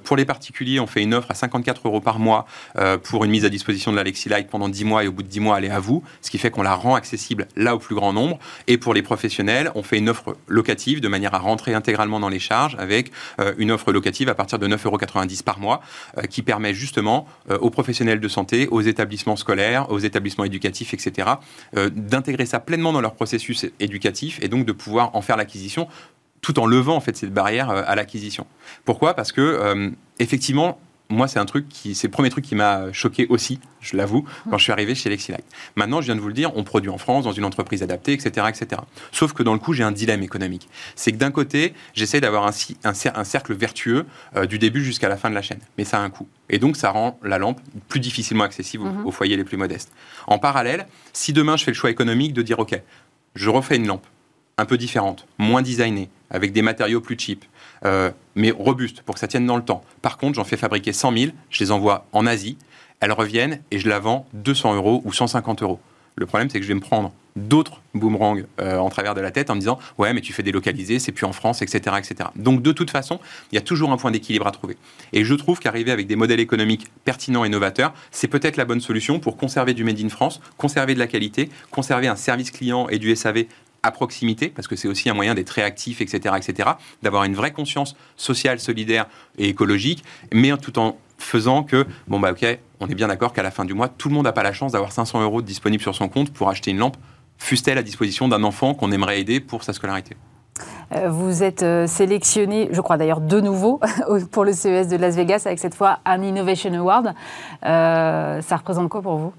[0.03, 2.45] pour les particuliers, on fait une offre à 54 euros par mois
[2.77, 5.23] euh, pour une mise à disposition de l'Alexi Light pendant 10 mois et au bout
[5.23, 7.75] de 10 mois, elle est à vous, ce qui fait qu'on la rend accessible là
[7.75, 8.39] au plus grand nombre.
[8.67, 12.29] Et pour les professionnels, on fait une offre locative de manière à rentrer intégralement dans
[12.29, 14.97] les charges avec euh, une offre locative à partir de 9,90 euros
[15.43, 15.81] par mois
[16.17, 17.27] euh, qui permet justement
[17.59, 21.29] aux professionnels de santé, aux établissements scolaires, aux établissements éducatifs, etc.,
[21.91, 25.87] d'intégrer ça pleinement dans leur processus éducatif et donc de pouvoir en faire l'acquisition
[26.41, 28.45] tout en levant en fait cette barrière à l'acquisition.
[28.83, 29.13] Pourquoi?
[29.13, 33.27] Parce que effectivement, moi, c'est un truc qui, c'est le premier truc qui m'a choqué
[33.29, 35.45] aussi, je l'avoue, quand je suis arrivé chez Lexilight.
[35.75, 38.13] Maintenant, je viens de vous le dire, on produit en France, dans une entreprise adaptée,
[38.13, 38.81] etc., etc.
[39.11, 40.67] Sauf que dans le coup, j'ai un dilemme économique.
[40.95, 42.51] C'est que d'un côté, j'essaie d'avoir un,
[42.83, 46.01] un, cercle vertueux euh, du début jusqu'à la fin de la chaîne, mais ça a
[46.01, 46.27] un coût.
[46.49, 49.05] Et donc, ça rend la lampe plus difficilement accessible mhm.
[49.05, 49.91] aux foyers les plus modestes.
[50.25, 52.81] En parallèle, si demain je fais le choix économique de dire, ok,
[53.35, 54.05] je refais une lampe
[54.57, 57.45] un peu différente, moins designée, avec des matériaux plus cheap,
[57.85, 59.83] euh, mais robustes pour que ça tienne dans le temps.
[60.01, 62.57] Par contre, j'en fais fabriquer 100 000, je les envoie en Asie,
[62.99, 65.79] elles reviennent et je la vends 200 euros ou 150 euros.
[66.15, 69.29] Le problème, c'est que je vais me prendre d'autres boomerangs euh, en travers de la
[69.29, 72.29] tête en me disant ouais mais tu fais délocaliser, c'est plus en France, etc., etc.
[72.35, 73.19] Donc de toute façon,
[73.51, 74.77] il y a toujours un point d'équilibre à trouver.
[75.11, 78.79] Et je trouve qu'arriver avec des modèles économiques pertinents et novateurs, c'est peut-être la bonne
[78.79, 82.87] solution pour conserver du made in France, conserver de la qualité, conserver un service client
[82.87, 83.45] et du SAV
[83.85, 86.71] à proximité, parce que c'est aussi un moyen d'être réactif, etc., etc.,
[87.03, 89.05] d'avoir une vraie conscience sociale, solidaire
[89.37, 93.43] et écologique, mais tout en faisant que, bon bah ok, on est bien d'accord qu'à
[93.43, 95.83] la fin du mois, tout le monde n'a pas la chance d'avoir 500 euros disponibles
[95.83, 96.97] sur son compte pour acheter une lampe,
[97.37, 100.17] fût-elle à disposition d'un enfant qu'on aimerait aider pour sa scolarité.
[100.93, 103.79] Euh, vous êtes euh, sélectionné, je crois d'ailleurs de nouveau,
[104.31, 107.13] pour le CES de Las Vegas avec cette fois un Innovation Award.
[107.65, 109.33] Euh, ça représente quoi pour vous?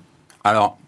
[0.45, 0.79] Alors,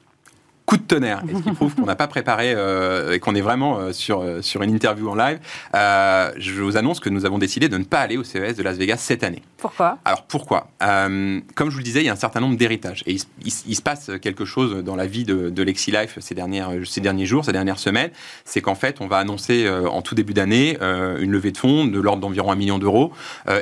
[0.68, 3.40] coup de tonnerre, et ce qui prouve qu'on n'a pas préparé euh, et qu'on est
[3.40, 5.38] vraiment euh, sur, euh, sur une interview en live.
[5.72, 8.76] je vous annonce que nous avons décidé de ne pas aller au CES de Las
[8.76, 9.42] Vegas cette année.
[9.56, 9.96] Pourquoi?
[10.04, 10.68] Alors pourquoi?
[10.78, 13.02] Comme je vous le disais, il y a un certain nombre d'héritages.
[13.06, 17.00] Et il, se passe quelque chose dans la vie de, de LexiLife ces, dernières, ces
[17.00, 18.10] derniers jours, ces dernières semaines.
[18.44, 21.98] C'est qu'en fait, on va annoncer en tout début d'année une levée de fonds de
[21.98, 23.12] l'ordre d'environ un million d'euros.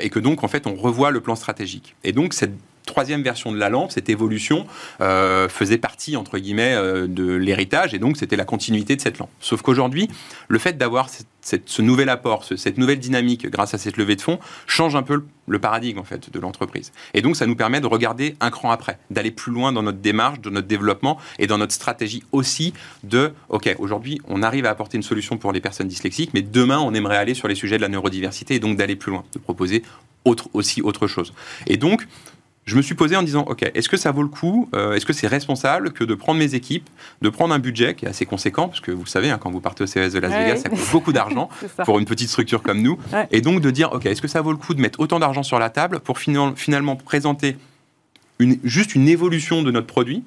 [0.00, 1.94] et que donc, en fait, on revoit le plan stratégique.
[2.02, 2.52] Et donc, cette
[2.86, 4.66] troisième version de la lampe, cette évolution,
[5.02, 9.18] euh, faisait partie, entre guillemets, euh, de l'héritage, et donc c'était la continuité de cette
[9.18, 9.28] lampe.
[9.40, 10.08] Sauf qu'aujourd'hui,
[10.48, 11.10] le fait d'avoir
[11.42, 15.24] ce nouvel apport, cette nouvelle dynamique grâce à cette levée de fonds, change un peu
[15.48, 16.92] le paradigme, en fait, de l'entreprise.
[17.14, 19.98] Et donc, ça nous permet de regarder un cran après, d'aller plus loin dans notre
[19.98, 22.72] démarche, de notre développement, et dans notre stratégie aussi
[23.04, 26.78] de, OK, aujourd'hui, on arrive à apporter une solution pour les personnes dyslexiques, mais demain,
[26.78, 29.38] on aimerait aller sur les sujets de la neurodiversité, et donc d'aller plus loin, de
[29.38, 29.82] proposer
[30.24, 31.32] autre, aussi autre chose.
[31.66, 32.06] Et donc,
[32.66, 35.06] je me suis posé en disant, OK, est-ce que ça vaut le coup euh, Est-ce
[35.06, 36.88] que c'est responsable que de prendre mes équipes,
[37.22, 39.60] de prendre un budget qui est assez conséquent, parce que vous savez, hein, quand vous
[39.60, 41.48] partez au CES de Las Vegas, ça coûte beaucoup d'argent
[41.84, 42.98] pour une petite structure comme nous,
[43.30, 45.44] et donc de dire, OK, est-ce que ça vaut le coup de mettre autant d'argent
[45.44, 47.56] sur la table pour finalement présenter
[48.40, 50.24] une, juste une évolution de notre produit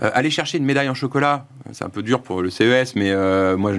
[0.00, 3.10] euh, aller chercher une médaille en chocolat, c'est un peu dur pour le CES, mais
[3.10, 3.72] euh, moi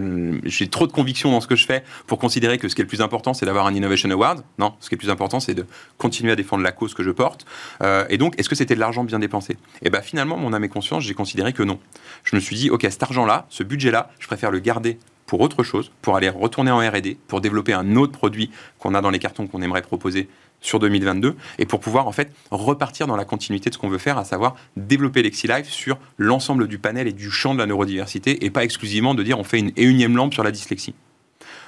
[0.44, 2.84] j'ai trop de conviction dans ce que je fais pour considérer que ce qui est
[2.84, 4.44] le plus important c'est d'avoir un Innovation Award.
[4.58, 5.66] Non, ce qui est le plus important c'est de
[5.98, 7.46] continuer à défendre la cause que je porte.
[7.82, 9.54] Euh, et donc, est-ce que c'était de l'argent bien dépensé?
[9.54, 11.80] Et eh bien finalement, mon âme et conscience, j'ai considéré que non.
[12.26, 15.64] Je me suis dit, ok, cet argent-là, ce budget-là, je préfère le garder pour autre
[15.64, 19.20] chose, pour aller retourner en R&D, pour développer un autre produit qu'on a dans les
[19.20, 20.28] cartons qu'on aimerait proposer
[20.62, 23.98] sur 2022 et pour pouvoir en fait repartir dans la continuité de ce qu'on veut
[23.98, 28.46] faire, à savoir développer LexiLife sur l'ensemble du panel et du champ de la neurodiversité
[28.46, 30.94] et pas exclusivement de dire on fait une énième lampe sur la dyslexie.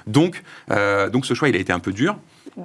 [0.06, 2.16] Donc, euh, donc ce choix il a été un peu dur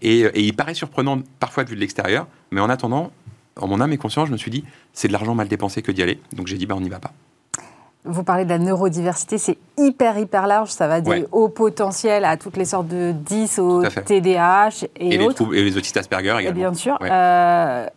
[0.02, 3.12] et, et il paraît surprenant parfois vue de l'extérieur, mais en attendant,
[3.56, 4.63] en mon âme et conscience, je me suis dit
[4.94, 7.00] c'est de l'argent mal dépensé que d'y aller, donc j'ai dit bah on n'y va
[7.00, 7.13] pas.
[8.08, 10.70] Vous parlez de la neurodiversité, c'est hyper, hyper large.
[10.70, 15.20] Ça va des hauts potentiels à toutes les sortes de 10, au TDAH et, et
[15.20, 15.52] autres.
[15.52, 16.50] Les et les autistes Asperger également.
[16.50, 16.98] Et bien sûr.
[17.02, 17.88] Euh,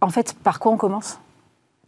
[0.00, 1.18] en fait, par quoi on commence?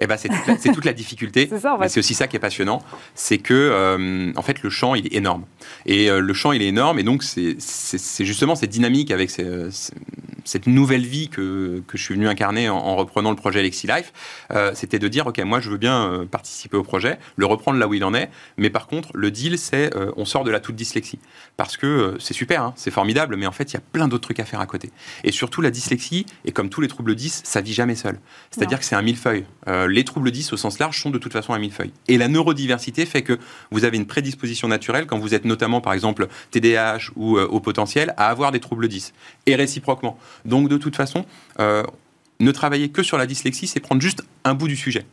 [0.01, 1.49] Eh ben, c'est toute, toute, la difficulté.
[1.51, 2.83] c'est c'est aussi ça qui est passionnant,
[3.15, 5.45] c'est que euh, en fait le champ il est énorme
[5.87, 9.71] et euh, le champ il est énorme et donc c'est justement cette dynamique avec ces,
[10.45, 14.13] cette nouvelle vie que, que, je suis venu incarner en, reprenant le projet LexiLife,
[14.53, 17.79] euh, c'était de dire, OK, moi je veux bien euh, participer au projet, le reprendre
[17.79, 20.51] là où il en est, mais par contre, le deal, c'est euh, on sort de
[20.51, 21.19] la toute dyslexie.
[21.57, 24.23] Parce que c'est super, hein, c'est formidable, mais en fait, il y a plein d'autres
[24.23, 24.91] trucs à faire à côté.
[25.25, 28.21] Et surtout, la dyslexie, et comme tous les troubles 10, ça vit jamais seul.
[28.51, 29.45] C'est-à-dire que c'est un millefeuille.
[29.89, 31.93] les troubles 10 au sens large sont de toute façon un millefeuille.
[32.09, 33.39] Et la neurodiversité fait que
[33.71, 38.15] vous avez une prédisposition naturelle quand vous êtes notamment, par exemple, TDAH ou au potentiel,
[38.17, 39.13] à avoir des troubles 10.
[39.47, 40.19] Et réciproquement.
[40.45, 41.25] Donc de toute façon,
[41.61, 41.83] euh,
[42.41, 45.07] ne travailler que sur la dyslexie, c'est prendre juste un bout du sujet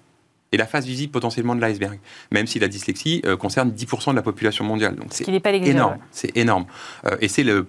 [0.54, 2.00] et la face visible potentiellement de l'iceberg,
[2.32, 4.96] même si la dyslexie euh, concerne 10% de la population mondiale.
[4.96, 5.98] Donc c'est énorme.
[6.12, 6.66] C'est énorme.
[7.06, 7.66] Euh, et c'est le,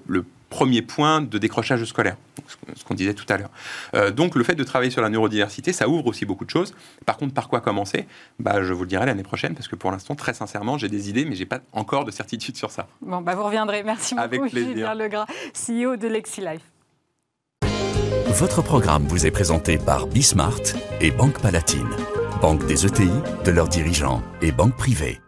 [0.51, 2.19] premier point de décrochage scolaire,
[2.77, 4.13] ce qu'on disait tout à l'heure.
[4.13, 6.75] donc le fait de travailler sur la neurodiversité, ça ouvre aussi beaucoup de choses.
[7.07, 8.07] Par contre, par quoi commencer?
[8.39, 11.09] Bah, Je vous le dirai l'année prochaine, parce que pour l'instant, très sincèrement, j'ai des
[11.09, 12.87] idées, mais j'ai pas encore de certitude sur ça.
[13.01, 13.83] Bon, bah vous reviendrez.
[13.83, 16.72] Merci beaucoup, Julien Legras, CEO de LexiLife.
[18.35, 20.63] Votre programme vous est présenté par Bismart
[21.03, 21.91] et Banque Palatine,
[22.41, 23.11] banque des ETI,
[23.45, 25.21] de leurs dirigeants et banque privée.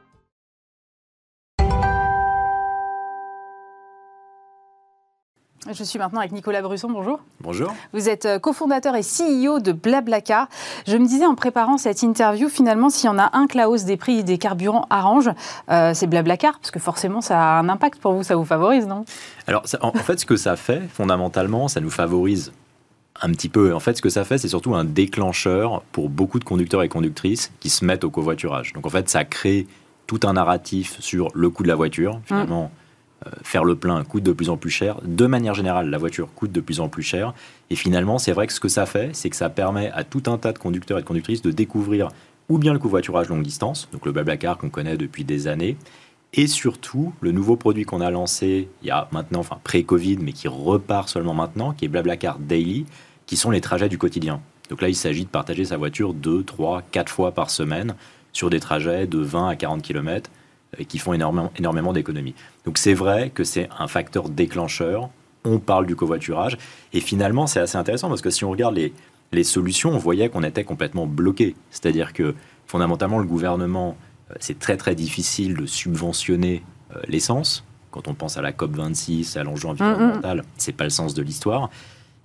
[5.70, 7.20] Je suis maintenant avec Nicolas Brusson, bonjour.
[7.40, 7.74] Bonjour.
[7.92, 10.48] Vous êtes euh, cofondateur et CEO de Blablacar.
[10.86, 13.68] Je me disais en préparant cette interview, finalement, s'il y en a un que la
[13.68, 15.30] hausse des prix des carburants arrange,
[15.70, 18.86] euh, c'est Blablacar, parce que forcément, ça a un impact pour vous, ça vous favorise,
[18.86, 19.04] non?
[19.46, 22.52] Alors, en fait, ce que ça fait, fondamentalement, ça nous favorise
[23.22, 23.74] un petit peu.
[23.74, 26.88] En fait, ce que ça fait, c'est surtout un déclencheur pour beaucoup de conducteurs et
[26.88, 28.72] conductrices qui se mettent au covoiturage.
[28.72, 29.66] Donc, en fait, ça crée
[30.06, 32.20] tout un narratif sur le coût de la voiture.
[32.26, 32.70] Finalement,
[33.26, 35.00] euh, faire le plein coûte de plus en plus cher.
[35.04, 37.32] De manière générale, la voiture coûte de plus en plus cher.
[37.70, 40.24] Et finalement, c'est vrai que ce que ça fait, c'est que ça permet à tout
[40.26, 42.08] un tas de conducteurs et de conductrices de découvrir
[42.48, 45.76] ou bien le covoiturage longue distance, donc le Blablacar qu'on connaît depuis des années,
[46.36, 50.32] et surtout le nouveau produit qu'on a lancé il y a maintenant, enfin pré-Covid, mais
[50.32, 52.86] qui repart seulement maintenant, qui est Blablacar Daily,
[53.26, 54.40] qui sont les trajets du quotidien.
[54.68, 57.94] Donc là, il s'agit de partager sa voiture 2, 3, 4 fois par semaine
[58.32, 60.30] sur des trajets de 20 à 40 km
[60.78, 62.34] et qui font énormément, d'économies.
[62.64, 65.10] Donc c'est vrai que c'est un facteur déclencheur.
[65.44, 66.58] On parle du covoiturage.
[66.92, 70.42] Et finalement, c'est assez intéressant parce que si on regarde les, solutions, on voyait qu'on
[70.42, 71.54] était complètement bloqué.
[71.70, 72.34] C'est-à-dire que
[72.66, 73.96] fondamentalement, le gouvernement,
[74.40, 76.62] c'est très très difficile de subventionner
[76.94, 77.64] euh, l'essence.
[77.90, 81.70] Quand on pense à la COP26, à l'enjeu environnemental, c'est pas le sens de l'histoire.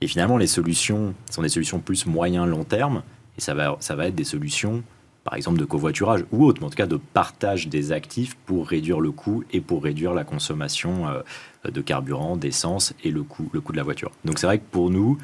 [0.02, 3.04] Et finalement, les solutions sont des solutions plus moyen-long terme.
[3.38, 4.84] Et ça va, ça va être des solutions
[5.24, 8.68] par exemple de covoiturage ou autre, mais en tout cas de partage des actifs pour
[8.68, 11.22] réduire le coût et pour réduire la consommation euh,
[11.70, 14.12] de carburant, d'essence et le coût, le coût de la voiture.
[14.26, 15.18] Donc c'est vrai que pour nous,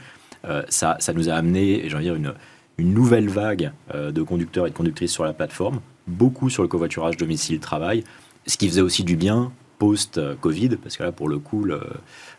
[0.45, 2.33] euh, ça, ça, nous a amené, j'ai envie de dire, une,
[2.77, 6.67] une nouvelle vague euh, de conducteurs et de conductrices sur la plateforme, beaucoup sur le
[6.67, 8.03] covoiturage domicile-travail,
[8.47, 11.81] ce qui faisait aussi du bien post-Covid, parce que là, pour le coup, le,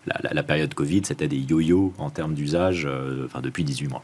[0.06, 2.88] la, la, période Covid, c'était des yo-yo en termes d'usage
[3.26, 4.02] enfin, depuis 18 mois.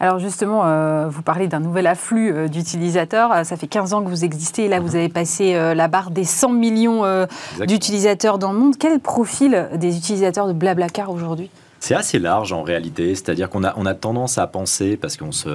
[0.00, 3.32] Alors justement, euh, vous parlez d'un nouvel afflux euh, d'utilisateurs.
[3.32, 4.64] Euh, ça fait 15 ans que vous existez.
[4.64, 4.96] Et là, vous mhm.
[4.96, 7.26] avez passé la barre des 100 millions
[7.66, 8.74] d'utilisateurs dans le monde.
[8.78, 11.50] Quel est le profil des utilisateurs de Blablacar aujourd'hui?
[11.84, 15.32] C'est assez large en réalité, c'est-à-dire qu'on a, on a tendance à penser, parce qu'on
[15.32, 15.48] se,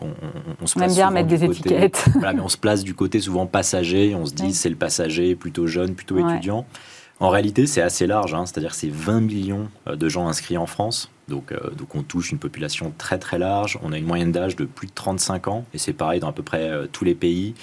[0.00, 0.10] on,
[0.60, 2.04] on, se aime bien mettre des étiquettes.
[2.14, 5.34] Voilà, mais on se place du côté souvent passager, on se dit c'est le passager
[5.34, 6.66] plutôt jeune, plutôt étudiant.
[7.18, 11.10] En réalité, c'est assez large, hein, c'est-à-dire c'est 20 millions de gens inscrits en France.
[11.26, 13.76] Donc, euh, donc on touche une population très très large.
[13.82, 16.32] On a une moyenne d'âge de plus de 35 ans, et c'est pareil dans à
[16.32, 17.54] peu près euh, tous les pays.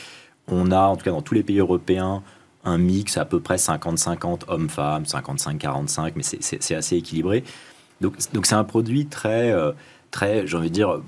[0.49, 2.21] On a, en tout cas dans tous les pays européens,
[2.65, 7.45] un mix à peu prenne 50-50 hommes-femmes, 55-45, mais c'est assez équilibré.
[8.01, 9.71] Donc donc c'est un produit très, euh,
[10.11, 10.99] très j'ai envie de dire,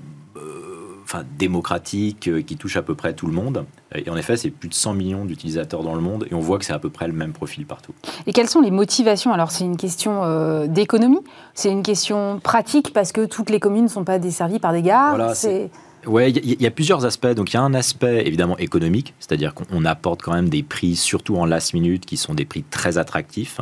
[1.12, 3.64] enfin, démocratique, euh, qui touche à peu près tout le monde.
[3.94, 6.58] Et en effet, c'est plus de 100 millions d'utilisateurs dans le monde et on voit
[6.58, 7.92] que c'est à peu près le même profil partout.
[8.26, 9.32] Et quelles sont les motivations?
[9.32, 11.20] Alors, c'est une question euh, d'économie,
[11.54, 14.82] c'est une question pratique parce que toutes les communes ne sont pas desservies par des
[14.82, 15.16] gares.
[15.16, 15.34] Voilà,
[16.06, 17.28] Oui, il y, a plusieurs aspects.
[17.34, 20.96] Donc, il y a un aspect évidemment économique, c'est-à-dire qu'on apporte quand même des prix,
[20.96, 23.60] surtout en last minute, qui sont des prix très attractifs.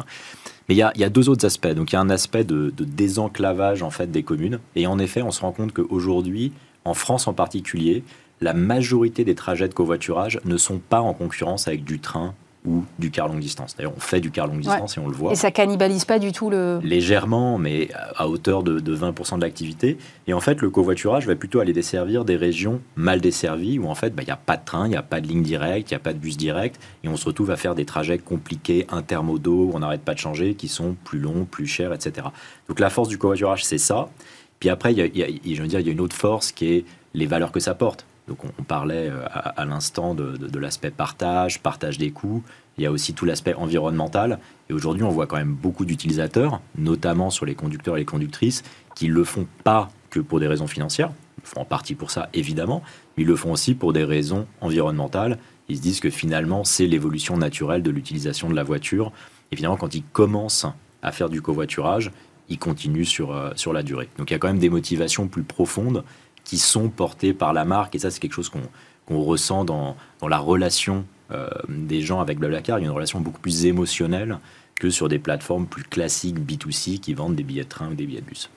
[0.71, 1.67] Mais il y, a, deux autres aspects.
[1.67, 4.61] Donc, il y a un aspect de, de, désenclavage en fait des communes.
[4.77, 6.53] Et en effet, on se rend compte qu'aujourd'hui,
[6.85, 8.05] en France en particulier,
[8.41, 12.35] la majorité des trajets de covoiturage ne sont pas en concurrence avec du train
[12.67, 13.75] ou du car longue distance.
[13.77, 15.33] D'ailleurs, on fait du car longue distance et on le voit.
[15.33, 16.79] Et ça cannibalise pas du tout le...
[16.83, 19.97] Légèrement, mais à hauteur de, 20% de l'activité.
[20.27, 23.95] Et en fait, le covoiturage va plutôt aller desservir des régions mal desservies, où en
[23.95, 25.91] fait, bah, il n'y a pas de train, il n'y a pas de ligne directe,
[25.91, 28.19] il n'y a pas de bus direct, et on se retrouve à faire des trajets
[28.19, 32.27] compliqués, intermodaux, où on n'arrête pas de changer, qui sont plus longs, plus chers, etc.
[32.69, 34.11] Donc la force du covoiturage, c'est ça.
[34.59, 36.73] Puis après, il y a, je veux dire, il y a une autre force qui
[36.75, 38.05] est les valeurs que ça porte.
[38.31, 42.45] Donc on, parlait euh, à, l'instant de, l'aspect partage, partage des coûts.
[42.79, 44.39] Il y a aussi tout l'aspect environnemental.
[44.69, 48.63] Et aujourd'hui, on voit quand même beaucoup d'utilisateurs, notamment sur les conducteurs et les conductrices,
[48.95, 51.11] qui le font pas que pour des raisons financières.
[51.43, 52.83] Ils font en partie pour ça, évidemment.
[53.17, 55.39] Mais ils le font aussi pour des raisons environnementales.
[55.69, 59.11] Ils se disent que finalement, c'est l'évolution naturelle de l'utilisation de la voiture.
[59.51, 60.67] Évidemment, quand ils commencent
[61.03, 62.13] à faire du covoiturage,
[62.49, 64.09] il continue sur, euh, sur la durée.
[64.19, 66.05] Donc il y a quand même des motivations plus profondes
[66.51, 70.27] qui sont portées par la marque, et ça c'est quelque chose qu'on ressent dans, dans,
[70.27, 72.81] la relation euh, des gens avec Blablacar.
[72.81, 74.39] Il y a une relation beaucoup plus émotionnelle
[74.75, 78.05] que sur des plateformes plus classiques B2C qui vendent des billets de train ou des
[78.05, 78.51] billets de bus.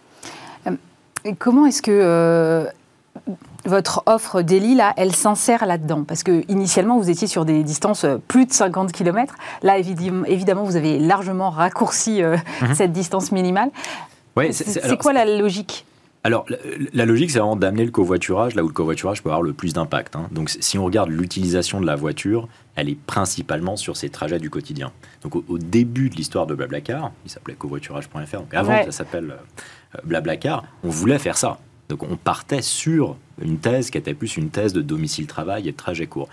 [0.66, 0.72] Euh,
[1.38, 2.68] comment est-ce que
[3.66, 6.04] votre offre Daily, là, elle s'insère là-dedans?
[6.04, 9.36] Parce que initialement, vous étiez sur des distances euh, plus de 50 km.
[9.62, 12.76] Là, évidemment, vous avez largement raccourci euh, mhm.
[12.76, 13.70] cette distance minimale.
[14.36, 15.86] Ouais, c'est quoi la logique?
[16.26, 16.46] Alors,
[16.94, 19.74] la, logique, c'est vraiment d'amener le covoiturage là où le covoiturage peut avoir le plus
[19.74, 20.16] d'impact.
[20.16, 20.30] Hein.
[20.32, 24.50] Donc, si on regarde l'utilisation de la voiture, elle est principalement sur ces trajets du
[24.50, 24.94] quotidien.
[25.22, 29.32] Donc, au, début de l'histoire de Blablacar, il s'appelait covoiturage.fr, donc avant que ça s'appelle
[29.32, 31.60] euh, Blablacar, on voulait faire ça.
[31.90, 35.78] Donc on partait sur une thèse qui était plus une thèse de domicile-travail et de
[35.78, 36.30] trajet court.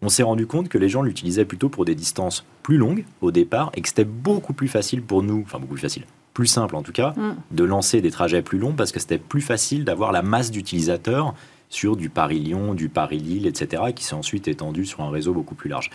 [0.00, 3.30] On s'est rendu compte que les gens l'utilisaient plutôt pour des distances plus longues au
[3.30, 6.76] départ et que c'était beaucoup plus facile pour nous, enfin beaucoup plus facile, plus simple
[6.76, 7.36] en tout cas, mm.
[7.50, 11.34] de lancer des trajets plus longs parce que c'était plus facile d'avoir la masse d'utilisateurs
[11.68, 15.70] sur du Paris-Lyon, du Paris-Lille, etc., qui s'est ensuite étendu sur un réseau beaucoup plus
[15.70, 15.90] large.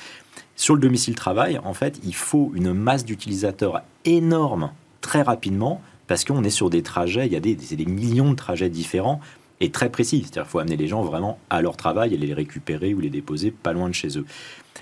[0.55, 4.71] Sur le domicile-travail, en fait, il faut une masse d'utilisateurs énorme
[5.01, 8.35] très rapidement parce qu'on est sur des trajets, il y a des, des, millions de
[8.35, 9.19] trajets différents
[9.59, 10.21] et très précis.
[10.23, 13.09] C'est-à-dire qu'il faut amener les gens vraiment à leur travail et les récupérer ou les
[13.09, 14.25] déposer pas loin de chez eux.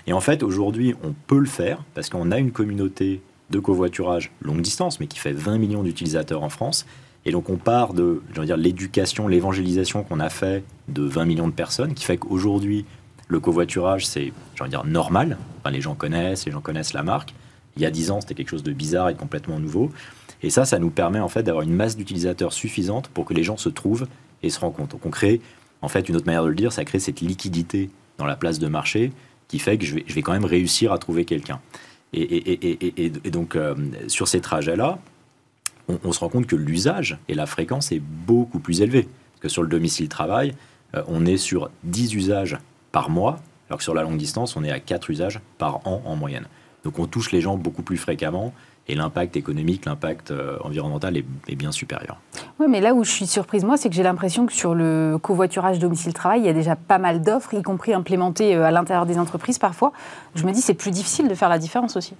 [0.06, 4.30] Et en fait, aujourd'hui, on peut le faire parce qu'on a une communauté de covoiturage
[4.42, 6.86] longue distance, mais qui fait 20 millions d'utilisateurs en France.
[7.24, 11.52] Et donc on part de dire l'éducation, l'évangélisation qu'on a fait de 20 millions de
[11.52, 12.84] personnes, qui fait qu'aujourd'hui,
[13.28, 15.36] Le covoiturage, c'est, de dire, normal.
[15.58, 17.34] Enfin, les gens connaissent, les gens connaissent la marque.
[17.76, 19.90] Il y a 10 ans, c'était quelque chose de bizarre et complètement nouveau.
[20.42, 23.42] Et ça, ça nous permet en fait d'avoir une masse d'utilisateurs suffisante pour que les
[23.42, 24.06] gens se trouvent
[24.44, 24.94] et se rencontrent.
[24.94, 25.40] Donc on crée,
[25.82, 28.60] en fait, une autre manière de le dire, ça crée cette liquidité dans la place
[28.60, 29.10] de marché
[29.48, 31.60] qui fait que je vais quand même réussir à trouver quelqu'un.
[32.12, 33.74] Et, donc, euh,
[34.08, 34.98] sur ces trajets-là,
[35.88, 39.02] on, se rend compte que l'usage et la fréquence est beaucoup plus élevée.
[39.02, 40.54] Parce que sur le domicile-travail,
[40.94, 42.58] euh, on est sur 10 usages
[42.92, 43.38] par mois,
[43.68, 46.46] alors que sur la longue distance, on est à 4 usages par an en moyenne.
[46.84, 48.54] Donc on touche les gens beaucoup plus fréquemment
[48.88, 52.18] et l'impact économique, l'impact euh, environnemental est, est, bien supérieur.
[52.60, 55.18] Oui, mais là où je suis surprise, moi, c'est que j'ai l'impression que sur le
[55.20, 59.06] covoiturage domicile-travail, il y a déjà pas mal d'offres, y compris implémentées euh, à l'intérieur
[59.06, 59.92] des entreprises parfois.
[60.34, 62.14] Je me dis, c'est plus difficile de faire la différence aussi.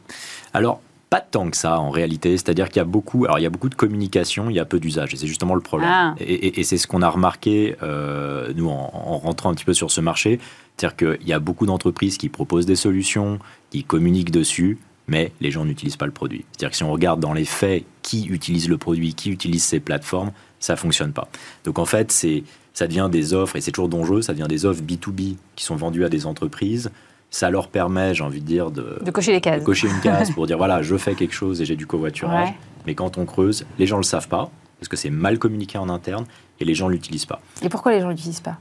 [0.53, 3.47] Alors, pas tant que ça en réalité, c'est-à-dire qu'il y a beaucoup, alors il y
[3.47, 5.89] a beaucoup de communication, il y a peu d'usage, et c'est justement le problème.
[5.89, 6.15] Ah.
[6.19, 9.65] Et, et, et c'est ce qu'on a remarqué euh, nous en, en, rentrant un petit
[9.65, 10.41] peu sur ce marché,
[10.77, 13.39] c'est-à-dire qu'il y a beaucoup d'entreprises qui proposent des solutions,
[13.71, 16.45] qui communiquent dessus, mais les gens n'utilisent pas le produit.
[16.53, 19.81] C'est-à-dire que si on regarde dans les faits qui utilise le produit, qui utilise ces
[19.81, 21.29] plateformes, ça fonctionne pas.
[21.65, 24.67] Donc en fait, c'est ça devient des offres, et c'est toujours dangereux, ça devient des
[24.67, 26.91] offres B2B qui sont vendues à des entreprises
[27.31, 29.61] ça leur permet, j'ai envie de dire, de, de, cocher les cases.
[29.61, 32.49] De cocher une case pour dire voilà, je fais quelque chose et j'ai du covoiturage.
[32.49, 32.55] Ouais.
[32.87, 35.79] Mais quand on creuse, les gens ne le savent pas, parce que c'est mal communiqué
[35.79, 36.25] en interne
[36.61, 37.41] et les gens ne l'utilisent pas.
[37.63, 38.59] Et pourquoi les gens ne l'utilisent pas?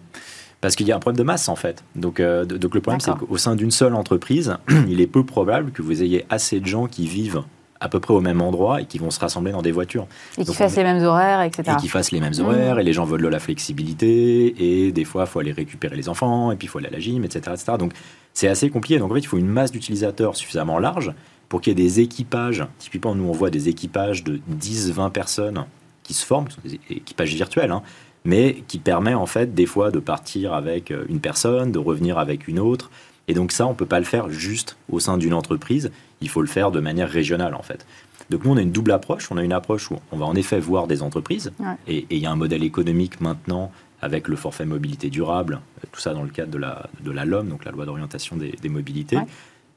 [0.61, 1.83] Parce qu'il y a un problème de masse en fait.
[1.95, 4.57] Donc, euh, donc le problème, c'est qu'au sein d'une seule entreprise,
[4.89, 7.43] il est peu probable que vous ayez assez de gens qui vivent
[7.79, 10.07] à peu près au même endroit et qui vont se rassembler dans des voitures.
[10.37, 11.73] Et qui fassent les mêmes horaires, etc.
[11.73, 12.79] Et qui fassent les mêmes horaires, mmh.
[12.79, 16.09] et les gens veulent de la flexibilité, et des fois, il faut aller récupérer les
[16.09, 17.51] enfants, et puis il faut aller à la gym, etc.
[17.53, 17.73] etc.
[17.77, 17.93] Donc
[18.33, 18.97] c'est assez compliqué.
[18.97, 21.11] Donc en fait, il faut une masse d'utilisateurs suffisamment large
[21.49, 22.65] pour qu'il y ait des équipages.
[22.79, 25.65] Typiquement, nous, on voit des équipages de 10-20 personnes
[26.03, 27.81] qui se forment, qui sont des équipages virtuels, hein,
[28.25, 32.17] mais qui permet en fait des fois de partir avec euh, une personne, de revenir
[32.17, 32.91] avec une autre.
[33.27, 36.29] Et donc ça, on ne peut pas le faire juste au sein d'une entreprise, il
[36.29, 37.85] faut le faire de manière régionale en fait.
[38.29, 39.31] Donc nous, on a une double approche.
[39.31, 41.75] On a une approche où on va en effet voir des entreprises, ouais.
[41.87, 43.71] et il y a un modèle économique maintenant
[44.01, 45.61] avec le forfait mobilité durable,
[45.91, 48.51] tout ça dans le cadre de la, de la LOM, donc la loi d'orientation des,
[48.61, 49.17] des, mobilités.
[49.17, 49.25] Ouais.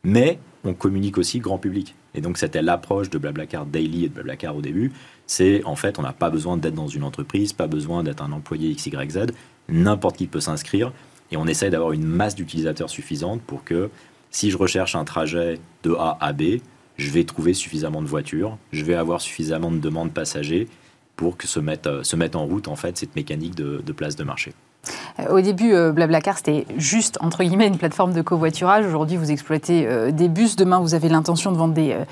[0.04, 1.94] Mais on communique aussi grand public.
[2.14, 4.92] Et donc c'était l'approche de Blablacar Daily et de Blablacar au début.
[5.26, 8.32] C'est en fait, on n'a pas besoin d'être dans une entreprise, pas besoin d'être un
[8.32, 9.26] employé XYZ.
[9.68, 10.92] N'importe qui peut s'inscrire.
[11.30, 13.90] Et on essaye d'avoir une masse d'utilisateurs suffisante pour que
[14.30, 16.60] si je recherche un trajet de A à B,
[16.96, 20.68] je vais trouver suffisamment de voitures, je vais avoir suffisamment de demandes passagers
[21.16, 24.24] pour que se mette, se mette en route en fait cette mécanique de place de
[24.24, 24.52] marché.
[25.30, 28.86] Au début, euh, Blablacar, c'était juste, entre guillemets, une plateforme de covoiturage.
[28.86, 30.56] Aujourd'hui, vous exploitez euh, des bus.
[30.56, 32.04] Demain, vous avez l'intention de vendre des, euh,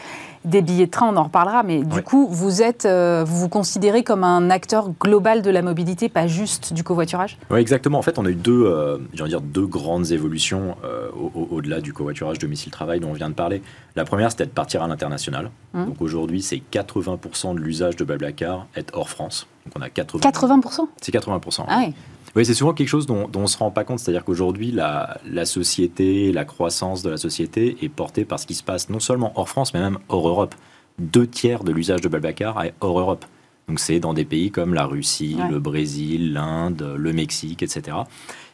[0.46, 1.12] des, billets de train.
[1.12, 1.62] On en reparlera.
[1.62, 5.62] Mais du coup, vous, êtes, euh, vous vous considérez comme un acteur global de la
[5.62, 7.38] mobilité, pas juste du covoiturage?
[7.50, 7.98] Oui, exactement.
[7.98, 12.38] En fait, on a eu deux, euh, dire, deux grandes évolutions euh, au-delà du covoiturage
[12.38, 13.62] domicile-travail dont on vient de parler.
[13.94, 15.50] La première, c'était de partir à l'international.
[15.74, 15.86] Mmh.
[15.86, 19.46] Donc aujourd'hui, c'est 80% de l'usage de Blablacar est hors France.
[19.64, 20.20] Donc on a 80%.
[20.20, 21.64] 80% C'est 80%.
[21.68, 21.94] Ah oui.
[22.36, 23.98] Oui, c'est souvent quelque chose dont, dont on ne se rend pas compte.
[23.98, 28.54] C'est-à-dire qu'aujourd'hui, la, la, société, la croissance de la société est portée par ce qui
[28.54, 30.54] se passe non seulement hors France, mais même hors Europe.
[30.98, 33.24] Deux tiers de l'usage de Blablacar est hors Europe.
[33.68, 35.50] Donc c'est dans des pays comme la Russie, ouais.
[35.50, 37.96] le Brésil, l'Inde, le Mexique, etc.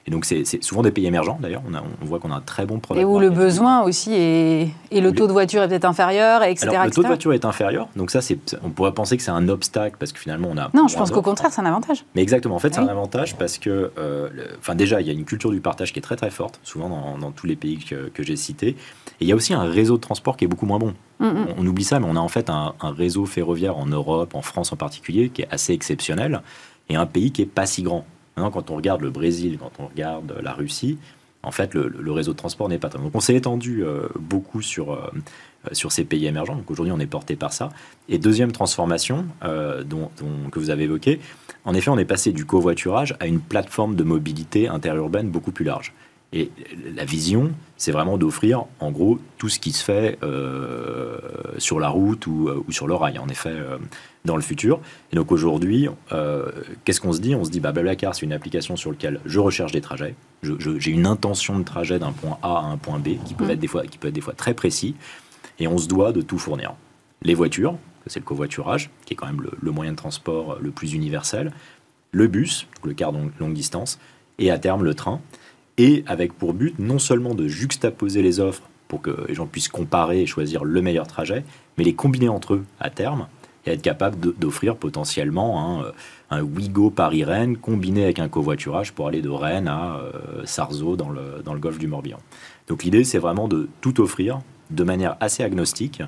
[0.07, 1.63] Et donc, c'est souvent des pays émergents, d'ailleurs.
[1.69, 3.03] On, on, voit qu'on a un très bon produit.
[3.03, 4.69] Et où le besoin aussi est.
[4.91, 6.69] Et le taux de voiture est peut-être inférieur, etc.
[6.69, 6.97] Alors, le etc.
[6.97, 7.89] taux de voiture est inférieur.
[7.95, 8.19] Donc, ça,
[8.65, 10.71] on pourrait penser que c'est un obstacle parce que finalement, on a.
[10.75, 12.05] Non, je pense qu'au contraire, c'est un avantage.
[12.17, 12.57] Mais exactement.
[12.57, 12.87] En fait, c'est oui.
[12.87, 13.93] un avantage parce que.
[13.97, 14.29] Euh,
[14.59, 16.89] enfin, déjà, il y a une culture du partage qui est très, très forte, souvent
[16.89, 18.71] dans, dans tous les pays que, que j'ai cités.
[19.21, 20.95] Et il y a aussi un réseau de transport qui est beaucoup moins bon.
[21.21, 21.47] Mm -hmm.
[21.59, 24.35] on, on, oublie ça, mais on a en fait un, un réseau ferroviaire en Europe,
[24.35, 26.43] en France en particulier, qui est assez exceptionnel
[26.89, 28.05] et un pays qui est pas si grand.
[28.37, 30.99] Maintenant, quand on regarde le Brésil, quand on regarde la Russie,
[31.45, 33.01] en fait, le, réseau de transport n'est pas très.
[33.01, 35.11] Donc, on s'est étendu euh, beaucoup sur, euh,
[35.73, 36.55] sur ces pays émergents.
[36.55, 37.71] Donc, aujourd'hui, on est porté par ça.
[38.09, 41.21] Et deuxième transformation euh, dont, dont, que vous avez évoquée,
[41.65, 45.65] en effet, on est passé du covoiturage à une plateforme de mobilité interurbaine beaucoup plus
[45.65, 45.93] large.
[46.35, 46.51] Et
[46.95, 51.19] la vision, c'est vraiment d'offrir, en gros, tout ce qui se fait euh,
[51.59, 53.77] sur la route ou, euh, ou, sur le rail, en effet, euh,
[54.25, 54.81] dans le futur.
[55.13, 56.51] Et donc aujourd'hui, euh,
[56.85, 57.35] qu'est-ce qu'on se dit?
[57.35, 60.15] On se dit, bah, Blablacar, c'est une application sur laquelle je recherche des trajets.
[60.43, 63.51] J'ai une intention de trajet d'un point A à un point B qui peut, mmh.
[63.51, 64.95] être des fois, qui peut être des fois très précis.
[65.59, 66.75] Et on se doit de tout fournir.
[67.21, 67.77] Les voitures,
[68.07, 71.53] c'est le covoiturage, qui est quand même le, le, moyen de transport le plus universel.
[72.11, 73.99] Le bus, le car longue distance.
[74.39, 75.21] Et à terme, le train
[75.79, 79.69] et avec pour but non seulement de juxtaposer les offres pour que les gens puissent
[79.69, 81.45] comparer et choisir le meilleur trajet,
[81.79, 83.27] mais les combiner entre eux à terme
[83.65, 85.93] et être capable d'offrir potentiellement un,
[86.31, 90.01] un Ouigo Paris-Rennes combiné avec un covoiturage pour aller de Rennes à
[90.45, 92.19] Sarzeau dans le, dans le golfe du Morbihan.
[92.69, 96.03] Donc l'idée, c'est vraiment de tout offrir de manière assez agnostique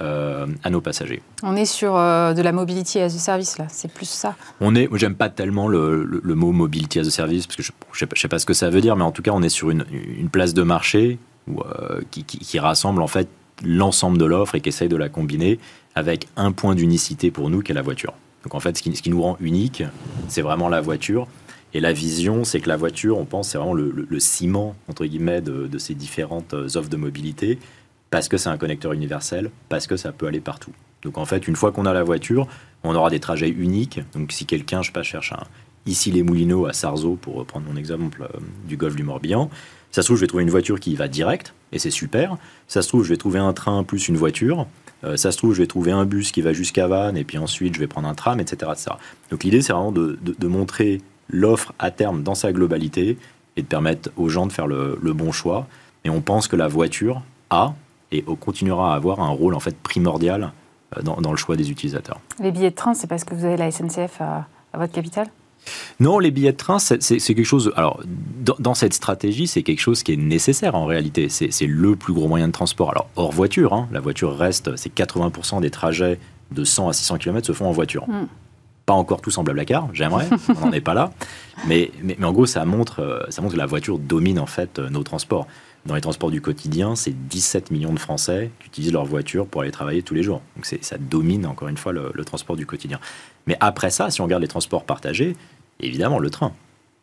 [0.00, 1.22] euh, à nos passagers.
[1.42, 4.76] On est sur euh, de la mobility as a service, là, c'est plus ça On
[4.76, 7.72] est, j'aime pas tellement le, mot mobility as a service, parce que je
[8.04, 9.70] ne sais, pas ce que ça veut dire, mais en tout cas, on est sur
[9.70, 9.84] une,
[10.30, 11.18] place de marché
[11.48, 13.28] où, euh, qui, rassemble en fait
[13.64, 15.58] l'ensemble de l'offre et qui essaye de la combiner
[15.96, 18.14] avec un point d'unicité pour nous, qui est la voiture.
[18.44, 19.82] Donc en fait, ce qui, ce qui nous rend unique,
[20.28, 21.26] c'est vraiment la voiture.
[21.74, 25.40] Et la vision, c'est que la voiture, on pense, c'est vraiment le, ciment, entre guillemets,
[25.40, 27.58] de, de, ces différentes offres de mobilité
[28.10, 30.72] parce que c'est un connecteur universel, parce que ça peut aller partout.
[31.02, 32.48] Donc en fait, une fois qu'on a la voiture,
[32.82, 34.00] on aura des trajets uniques.
[34.14, 35.44] Donc si quelqu'un, je sais pas, cherche un,
[35.86, 39.50] ici les Moulineaux à Sarzeau, pour reprendre mon exemple euh, du golfe du Morbihan,
[39.90, 42.36] ça se trouve, je vais trouver une voiture qui va direct, et c'est super.
[42.66, 44.66] Ça se trouve, je vais trouver un train plus une voiture.
[45.04, 47.38] Euh, ça se trouve, je vais trouver un bus qui va jusqu'à Vannes, et puis
[47.38, 48.70] ensuite, je vais prendre un tram, etc.
[48.72, 48.96] etc.
[49.30, 51.00] Donc l'idée, c'est vraiment de, montrer
[51.30, 53.16] l'offre à terme dans sa globalité
[53.56, 55.66] et de permettre aux gens de faire le, le bon choix.
[56.04, 57.74] Et on pense que la voiture a,
[58.12, 60.52] et continuera à avoir un rôle en fait primordial
[60.96, 62.20] euh, dans, le choix des utilisateurs.
[62.40, 65.28] Les billets de train, c'est parce que vous avez la SNCF à, votre capitale?
[66.00, 67.72] Non, les billets de train, c'est quelque chose.
[67.76, 68.00] Alors,
[68.58, 71.28] dans, cette stratégie, c'est quelque chose qui est nécessaire en réalité.
[71.28, 72.90] C'est le plus gros moyen de transport.
[72.90, 74.76] Alors, hors voiture, hein, la voiture reste.
[74.76, 76.18] C'est 80% des trajets
[76.52, 78.08] de 100 à 600 km se font en voiture.
[78.08, 78.26] Hmm.
[78.86, 81.12] Pas encore tout semblable à car, j'aimerais, on n'en est pas là.
[81.66, 84.46] Mais, mais, mais, en gros, ça montre, euh, ça montre que la voiture domine en
[84.46, 85.48] fait euh, nos transports
[85.88, 89.62] dans les transports du quotidien, c'est 17 millions de Français qui utilisent leur voiture pour
[89.62, 90.42] aller travailler tous les jours.
[90.54, 93.00] Donc ça domine encore une fois le, transport du quotidien.
[93.46, 95.34] Mais après ça, si on regarde les transports partagés,
[95.80, 96.52] évidemment le train.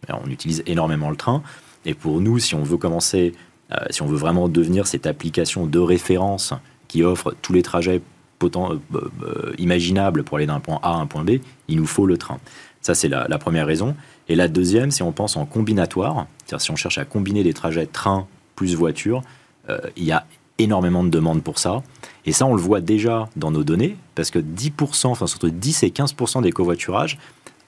[0.07, 1.41] on utilise énormément le train.
[1.83, 3.33] Et pour nous, si on veut commencer,
[3.71, 6.53] euh, si on veut vraiment devenir cette application de référence
[6.87, 8.01] qui offre tous les trajets
[8.43, 8.49] euh,
[8.93, 12.17] euh, imaginables pour aller d'un point A à un point B, il nous faut le
[12.17, 12.37] train.
[12.81, 13.95] Ça, c'est la, la, première raison.
[14.29, 17.53] Et la deuxième, si on pense en combinatoire, c'est-à-dire si on cherche à combiner des
[17.53, 19.21] trajets train plus voiture.
[19.69, 20.25] Euh, il y a
[20.57, 21.83] énormément de demandes pour ça.
[22.25, 25.83] Et ça, on le voit déjà dans nos données, parce que 10%, enfin entre 10
[25.83, 27.17] et 15% des covoiturages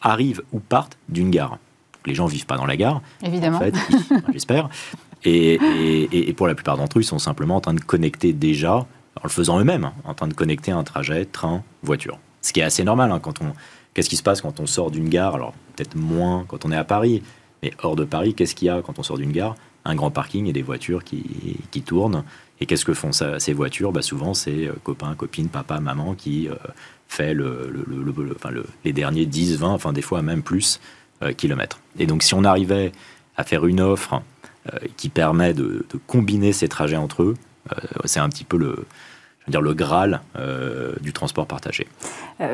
[0.02, 1.58] arrivent ou partent d'une gare.
[2.06, 3.02] Les gens vivent pas dans la gare.
[3.24, 3.60] Évidemment.
[4.32, 4.70] j'espère.
[5.26, 5.60] Et,
[6.12, 9.24] et, pour la plupart d'entre eux, ils sont simplement en train de connecter déjà, en
[9.24, 12.20] le faisant eux-mêmes, hein, en train de connecter un trajet train, voiture.
[12.42, 13.54] Ce qui est assez normal hein, quand on.
[13.94, 15.36] Qu'est-ce qui se passe quand on sort d'une gare?
[15.36, 17.24] Alors peut-être moins quand on est à Paris,
[17.64, 19.56] mais hors de Paris, qu'est-ce qu'il y a quand on sort d'une gare?
[19.88, 22.24] Un grand parking et des voitures qui, qui tournent.
[22.60, 23.92] Et qu'est-ce que font ces voitures?
[23.92, 26.56] Bah Souvent, c'est euh, copains, copines, papa, maman qui euh,
[27.08, 27.86] fait le,
[28.36, 28.50] enfin
[28.84, 30.80] les derniers 10, 20, enfin des fois même plus
[31.22, 31.80] euh, kilomètres.
[31.98, 32.92] Et donc, si on arrivait
[33.38, 34.22] à faire une offre
[34.98, 37.36] qui permet de, combiner ces trajets entre eux,
[38.04, 38.86] c'est un petit peu le,
[39.48, 40.20] dire, le Graal
[41.00, 41.88] du transport partagé.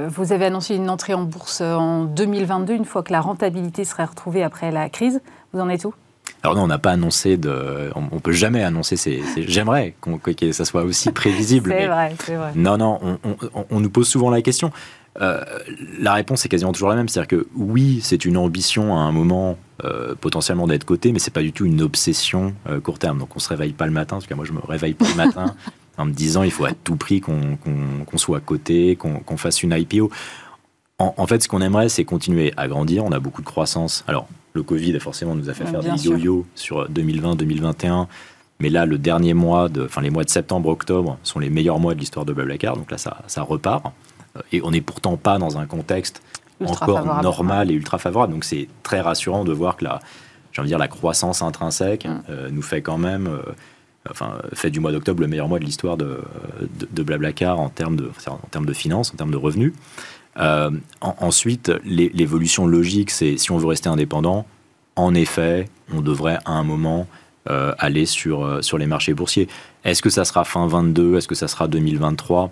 [0.10, 4.06] vous avez annoncé une entrée en bourse en 2022, une fois que la rentabilité serait
[4.06, 5.22] retrouvée après la crise.
[5.54, 5.94] Vous en êtes où?
[6.44, 8.98] Alors non, on n'a pas annoncé de, on, peut jamais annoncer.
[8.98, 11.74] Ces, J'aimerais que ça soit aussi prévisible.
[11.78, 12.52] c'est vrai, c'est vrai.
[12.56, 13.18] Non, non,
[13.70, 14.74] on, nous pose souvent la question.
[15.22, 15.42] Euh,
[16.00, 19.14] la réponse est quasiment toujours la même, c'est-à-dire que oui, c'est une ambition à un
[19.14, 23.20] moment euh, potentiellement d'être coté, mais c'est pas du tout une obsession euh, court terme.
[23.20, 25.16] Donc on se réveille pas le matin, parce que moi je me réveille pas le
[25.16, 25.56] matin
[25.98, 27.58] en me disant il faut à tout prix qu'on
[28.18, 30.12] soit coté, qu'on fasse une IPO.
[31.00, 33.06] En, en fait, ce qu'on aimerait, c'est continuer à grandir.
[33.06, 34.04] On a beaucoup de croissance.
[34.08, 38.08] Alors le Covid, forcément, nous a fait faire des yo-yo sur 2020-2021.
[38.60, 41.96] Mais là, le dernier mois, de, enfin les mois de septembre-octobre sont les meilleurs mois
[41.96, 42.78] de l'histoire de Blablacar.
[42.78, 43.84] Donc là, ça, ça repart.
[44.52, 46.22] Et on n'est pourtant pas dans un contexte
[46.66, 48.34] encore normal et ultra favorable.
[48.34, 50.00] Donc c'est très rassurant de voir que la,
[50.52, 52.24] j'ai dire, la croissance intrinsèque mm.
[52.30, 53.42] euh, nous fait quand même, euh,
[54.10, 56.22] enfin, fait du mois d'octobre le meilleur mois de l'histoire de,
[56.92, 59.74] de, Blablacar en termes de, en termes de finances, en termes de revenus.
[60.38, 60.72] Euh,
[61.02, 64.46] ensuite, l'évolution logique, c'est si on veut rester indépendant,
[64.96, 67.08] en effet, on devrait à un moment
[67.50, 69.48] euh, aller sur, euh, sur les marchés boursiers.
[69.84, 72.52] Est-ce que ça sera fin 22 Est-ce que ça sera 2023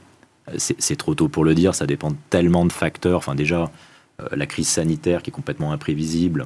[0.57, 3.17] C'est trop tôt pour le dire, ça dépend tellement de facteurs.
[3.17, 3.71] Enfin, déjà,
[4.31, 6.45] la crise sanitaire qui est complètement imprévisible,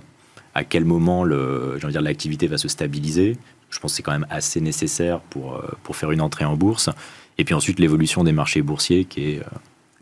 [0.54, 3.38] à quel moment l'activité va se stabiliser?
[3.70, 6.90] Je pense que c'est quand même assez nécessaire pour, pour faire une entrée en bourse.
[7.38, 9.42] Et puis ensuite, l'évolution des marchés boursiers qui est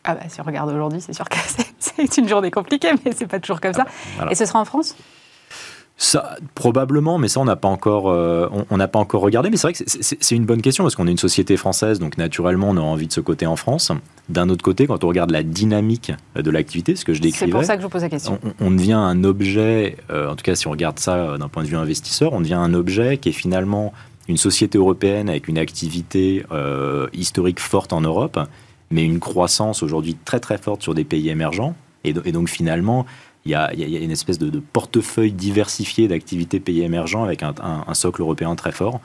[0.04, 1.38] ah bah, si on regarde aujourd'hui, c'est sûr que
[1.80, 3.86] c'est une journée compliquée, mais c'est pas toujours comme ça.
[4.20, 4.96] Ah Et ce sera en France?
[5.96, 9.52] Ça, probablement, mais ça, on n'a pas encore, euh, on n'a pas encore regardé.
[9.52, 12.18] Mais c'est vrai que c'est une bonne question parce qu'on est une société française, donc
[12.18, 13.92] naturellement, on a envie de ce côté en France.
[14.28, 17.52] D'un autre côté, quand on regarde la dynamique de l'activité, ce que je décrivais, c'est
[17.52, 18.40] pour ça que je vous pose la question.
[18.60, 21.64] On, devient un objet, euh, en tout cas, si on regarde ça euh, d'un point
[21.64, 23.94] de vue investisseur, on devient un objet qui est finalement
[24.28, 26.46] une société européenne avec une activité
[27.14, 28.40] historique forte en Europe
[28.92, 31.76] mais une croissance aujourd'hui très très forte sur des pays émergents.
[32.04, 33.06] Et, donc finalement,
[33.46, 38.56] il y, a, une espèce de, portefeuille diversifié d'activités pays émergents avec un, socle européen
[38.56, 39.00] très fort.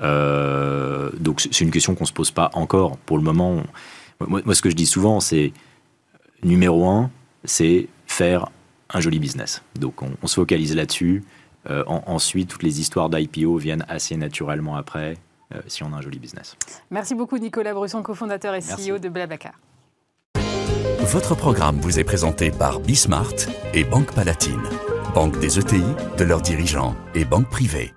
[0.00, 3.62] Euh, donc c'est une question qu'on ne se pose pas encore pour le moment.
[4.26, 5.52] Moi, ce que je dis souvent, c'est
[6.42, 7.10] numéro un,
[7.44, 8.48] c'est faire
[8.90, 9.62] un joli business.
[9.78, 11.24] Donc on, se focalise là-dessus.
[11.70, 15.16] Euh, ensuite, toutes les histoires d'IPO viennent assez naturellement après,
[15.66, 16.56] si on a un joli business.
[16.90, 19.54] Merci beaucoup Nicolas Brusson, cofondateur et CEO de Blablacar.
[21.00, 23.34] Votre programme vous est présenté par Bismart
[23.74, 24.62] et Banque Palatine,
[25.14, 25.84] banque des ETI,
[26.16, 27.92] de leurs dirigeants et banque privée.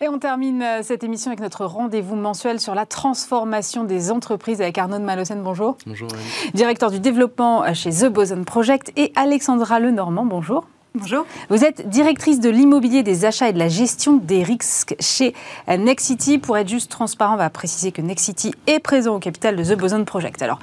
[0.00, 4.60] Et on termine euh, cette émission avec notre rendez-vous mensuel sur la transformation des entreprises
[4.60, 5.42] avec Arnaud de Malocène.
[5.42, 5.76] Bonjour.
[5.86, 6.08] Bonjour.
[6.54, 10.24] Directeur du développement euh, chez The Boson Project et Alexandra Lenormand.
[10.24, 10.66] Bonjour.
[10.94, 11.26] Bonjour.
[11.50, 15.34] Vous êtes directrice de l'immobilier, des achats et de la gestion des risques chez
[15.68, 16.38] euh, Nexity.
[16.38, 19.78] Pour être juste transparent, on va préciser que Nexity est présent au capital de The
[19.78, 20.40] Boson Project.
[20.42, 20.58] Alors,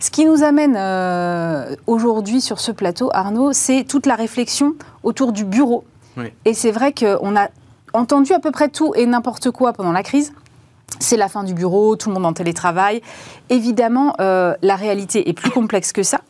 [0.00, 0.76] ce qui nous amène
[1.86, 4.74] aujourd'hui sur ce plateau, Arnaud, c'est toute la réflexion
[5.04, 5.84] autour du bureau.
[6.16, 6.32] Oui.
[6.44, 7.48] Et c'est vrai qu'on a
[7.92, 10.32] entendu à peu près tout et n'importe quoi pendant la crise.
[11.00, 13.02] C'est la fin du bureau, tout le monde en télétravail.
[13.50, 16.20] Évidemment, euh, la réalité est plus complexe que ça.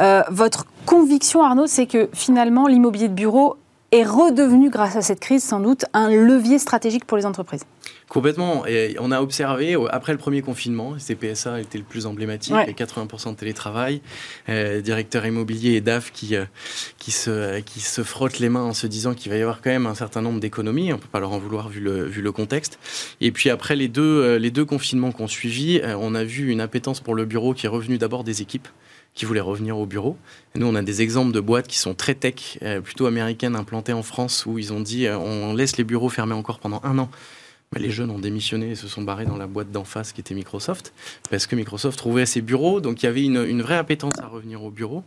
[0.00, 3.56] Euh, votre conviction, Arnaud, c'est que finalement, l'immobilier de bureau
[3.92, 7.64] est redevenu, grâce à cette crise, sans doute, un levier stratégique pour les entreprises.
[8.08, 8.66] Complètement.
[8.66, 13.30] Et on a observé, après le premier confinement, CPSA était le plus emblématique, les 80%
[13.30, 14.02] de télétravail,
[14.48, 16.44] euh, directeur immobilier et DAF qui, euh,
[16.98, 19.70] qui, se, qui se frottent les mains en se disant qu'il va y avoir quand
[19.70, 20.92] même un certain nombre d'économies.
[20.92, 22.78] On ne peut pas leur en vouloir vu le, vu le contexte.
[23.20, 26.60] Et puis après les deux, euh, les deux confinements qu'on suivi, on a vu une
[26.60, 28.68] appétence pour le bureau qui est revenue d'abord des équipes
[29.14, 30.16] qui voulaient revenir au bureau.
[30.54, 34.02] Nous, on a des exemples de boîtes qui sont très tech, plutôt américaines, implantées en
[34.02, 37.08] France, où ils ont dit on laisse les bureaux fermés encore pendant un an
[37.78, 40.34] les jeunes ont démissionné et se sont barrés dans la boîte d'en face qui était
[40.34, 40.92] Microsoft,
[41.30, 44.62] parce que Microsoft trouvait ses bureaux, donc il y avait une, vraie appétence à revenir
[44.62, 45.04] au bureau.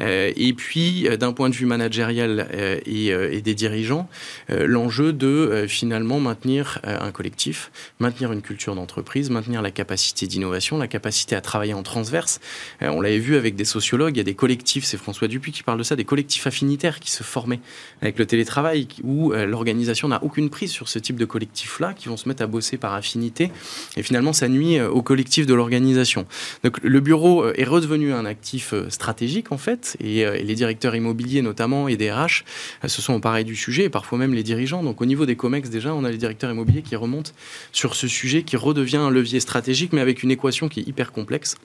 [0.00, 4.08] Euh, et puis, euh, d'un point de vue managérial euh, et, des dirigeants,
[4.48, 10.86] l'enjeu de finalement maintenir un collectif, maintenir une culture d'entreprise, maintenir la capacité d'innovation, la
[10.86, 12.40] capacité à travailler en transverse.
[12.80, 15.62] on l'avait vu avec des sociologues, il y a des collectifs, c'est François Dupuis qui
[15.62, 17.60] parle de ça, des collectifs affinitaires qui se formaient
[18.00, 22.16] avec le télétravail, où l'organisation n'a aucune prise sur ce type de collectif-là, qui vont
[22.16, 23.50] se mettre à bosser par affinité.
[23.96, 26.26] Et finalement, ça nuit au collectif de l'organisation.
[26.62, 31.88] Donc le bureau est redevenu un actif stratégique, en fait, et, les directeurs immobiliers notamment
[31.88, 32.44] et des RH
[32.86, 34.82] se sont emparés du sujet, et parfois même les dirigeants.
[34.82, 37.32] Donc au niveau des COMEX, déjà, on a les directeurs immobiliers qui remontent
[37.72, 41.12] sur ce sujet, qui redevient un levier stratégique, mais avec une équation qui est hyper
[41.12, 41.56] complexe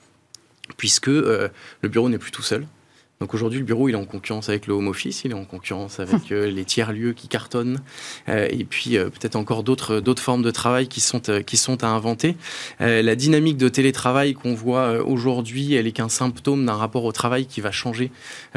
[0.76, 1.50] puisque le
[1.82, 2.66] bureau n'est plus tout seul.
[3.20, 5.44] Donc aujourd'hui, le bureau, il est en concurrence avec le home office, il est en
[5.44, 7.80] concurrence avec euh, les tiers-lieux qui cartonnent,
[8.28, 11.82] euh, et puis euh, peut-être encore d'autres d'autres formes de travail qui sont qui sont
[11.82, 12.36] à inventer.
[12.78, 17.46] la dynamique de télétravail qu'on voit aujourd'hui, elle est qu'un symptôme d'un rapport au travail
[17.46, 18.12] qui va changer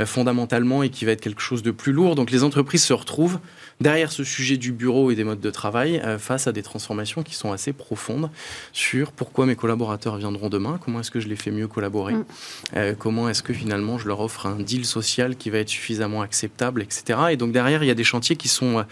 [0.05, 2.15] fondamentalement et qui va être quelque chose de plus lourd.
[2.15, 3.39] Donc les entreprises se retrouvent
[3.79, 7.35] derrière ce sujet du bureau et des modes de travail face à des transformations qui
[7.35, 8.29] sont assez profondes
[8.73, 12.95] sur pourquoi mes collaborateurs viendront demain, comment est-ce que je les fais mieux collaborer, mm.
[12.97, 16.81] comment est-ce que finalement je leur offre un deal social qui va être suffisamment acceptable,
[16.81, 17.19] etc.
[17.31, 18.83] Et donc derrière, il y a des chantiers qui sont, euh,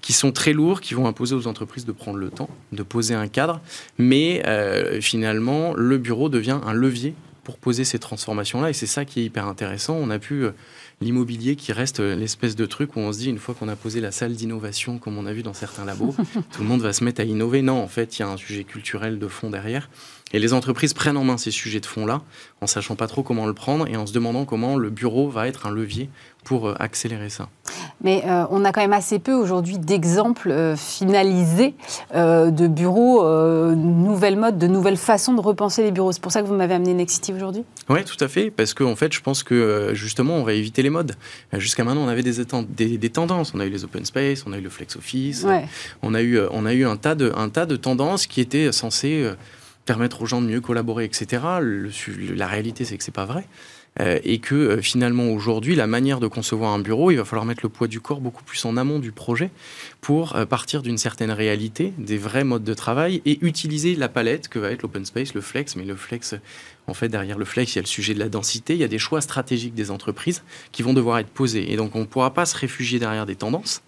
[0.00, 3.14] qui sont très lourds, qui vont imposer aux entreprises de prendre le temps, de poser
[3.14, 3.60] un cadre.
[3.98, 7.14] Mais euh, finalement, le bureau devient un levier
[7.44, 8.70] pour poser ces transformations-là.
[8.70, 9.94] Et c'est ça qui est hyper intéressant.
[9.94, 10.46] On a pu...
[11.00, 14.00] L'immobilier qui reste l'espèce de truc où on se dit, une fois qu'on a posé
[14.00, 16.14] la salle d'innovation, comme on a vu dans certains labos,
[16.52, 17.62] tout le monde va se mettre à innover.
[17.62, 19.88] Non, en fait, il y a un sujet culturel de fond derrière.
[20.32, 22.22] Et les entreprises prennent en main ces sujets de fond-là,
[22.60, 25.48] en sachant pas trop comment le prendre et en se demandant comment le bureau va
[25.48, 26.10] être un levier
[26.44, 27.48] pour euh, accélérer ça.
[28.00, 31.74] Mais euh, on a quand même assez peu aujourd'hui d'exemples euh, finalisés
[32.14, 33.24] de bureaux,
[33.74, 36.12] nouvelles modes, de nouvelles façons de repenser les bureaux.
[36.12, 38.92] C'est pour ça que vous m'avez amené Nexity aujourd'hui Oui, tout à fait, parce qu'en
[38.92, 41.16] en fait, je pense que justement, on va éviter les modes.
[41.54, 43.52] Jusqu'à maintenant, on avait des, des, des, tendances.
[43.54, 45.46] On a eu les open space, on a eu le flex office,
[46.02, 48.72] on, a eu, on a eu un tas de, un tas de tendances qui étaient
[48.72, 49.30] censées
[49.88, 51.42] permettre aux gens de mieux collaborer, etc.
[52.36, 53.46] la réalité, c'est que c'est pas vrai.
[54.00, 57.46] Euh, et que euh, finalement aujourd'hui, la manière de concevoir un bureau, il va falloir
[57.46, 59.50] mettre le poids du corps beaucoup plus en amont du projet
[60.00, 64.48] pour euh, partir d'une certaine réalité, des vrais modes de travail et utiliser la palette
[64.48, 65.74] que va être l'open space, le flex.
[65.74, 66.36] Mais le flex,
[66.86, 68.84] en fait, derrière le flex, il y a le sujet de la densité, il y
[68.84, 71.72] a des choix stratégiques des entreprises qui vont devoir être posés.
[71.72, 73.82] Et donc on ne pourra pas se réfugier derrière des tendances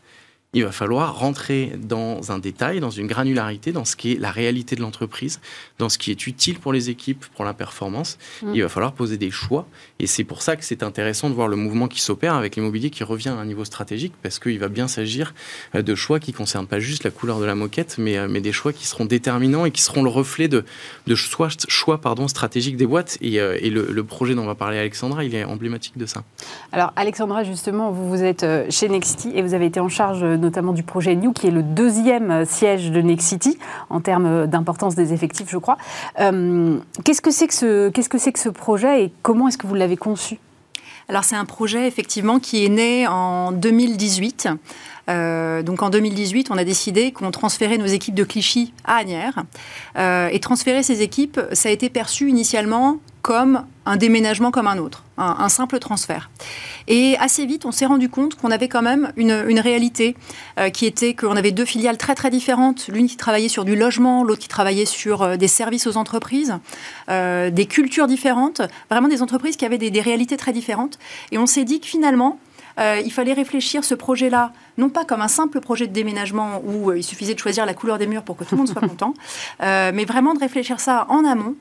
[0.53, 4.33] il va falloir rentrer dans un détail, dans une granularité, dans ce qui est la
[4.33, 5.41] réalité de l'entreprise,
[5.79, 8.19] dans ce qui est utile pour les équipes, pour la performance.
[8.43, 8.55] Mm.
[8.55, 9.69] Il va falloir poser des choix.
[10.01, 12.91] Et c'est pour ça que c'est intéressant de voir le mouvement qui s'opère avec l'immobilier
[12.91, 15.35] qui revient à un niveau stratégique, parce qu'il va bien s'agir
[15.77, 18.27] euh, de choix qui ne concernent pas juste la couleur de la moquette, mais, euh,
[18.29, 20.65] mais des choix qui seront déterminants et qui seront le reflet de,
[21.07, 23.19] de choix, choix pardon, stratégiques des boîtes.
[23.21, 26.25] Et, euh, et le, le, projet dont va parler Alexandra, il est emblématique de ça.
[26.73, 30.73] Alors Alexandra, justement, vous, vous êtes chez Nexity et vous avez été en charge notamment
[30.73, 35.49] du projet New, qui est le deuxième siège de Nexity en termes d'importance des effectifs,
[35.51, 35.79] je crois.
[36.21, 40.39] Euh, qu'est-ce que c'est que ce projet et comment est-ce que vous l'avez conçu?
[41.09, 44.49] Alors c'est un projet effectivement qui est né en 2018
[45.09, 49.45] euh, donc en 2018, on a décidé qu'on transférait nos équipes de Clichy à Agnières.
[49.99, 54.79] Euh, et transférer ces équipes, ça a été perçu initialement comme un déménagement comme un
[54.79, 56.31] autre, un, simple transfert.
[56.87, 60.17] Et assez vite, on s'est rendu compte qu'on avait quand même une, réalité
[60.59, 63.77] euh, qui était qu'on avait deux filiales très très différentes, l'une qui travaillait sur du
[63.77, 66.59] logement, l'autre qui travaillait sur des services aux entreprises,
[67.09, 70.99] des cultures différentes, vraiment des entreprises qui avaient des réalités très différentes.
[71.33, 72.39] Et on s'est dit que finalement,
[72.81, 76.91] euh, il fallait réfléchir ce projet-là, non pas comme un simple projet de déménagement où
[76.91, 78.81] euh, il suffisait de choisir la couleur des murs pour que tout le monde soit
[78.89, 79.15] content,
[79.63, 81.55] euh, mais vraiment de réfléchir ça en amont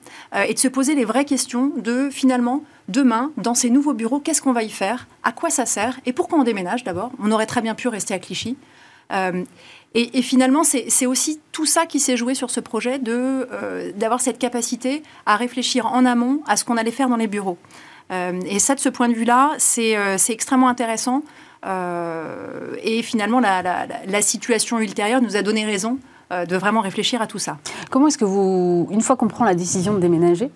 [0.48, 4.42] et de se poser les vraies questions de finalement demain, dans ces nouveaux bureaux, qu'est-ce
[4.42, 7.46] qu'on va y faire À quoi ça sert Et pourquoi on déménage d'abord On aurait
[7.46, 8.56] très bien pu rester à Clichy.
[9.96, 15.02] Et, finalement, c'est aussi tout ça qui s'est joué sur ce projet, d'avoir cette capacité
[15.26, 17.58] à réfléchir en amont à ce qu'on allait faire dans les bureaux.
[18.12, 21.24] Euh, et ça, de ce point de vue-là, c'est euh, extrêmement intéressant.
[21.66, 25.98] Euh, et finalement, la, situation ultérieure nous a donné raison
[26.32, 27.58] de vraiment réfléchir à tout ça.
[27.90, 30.52] Comment est-ce que vous, une fois qu'on prend la décision de déménager,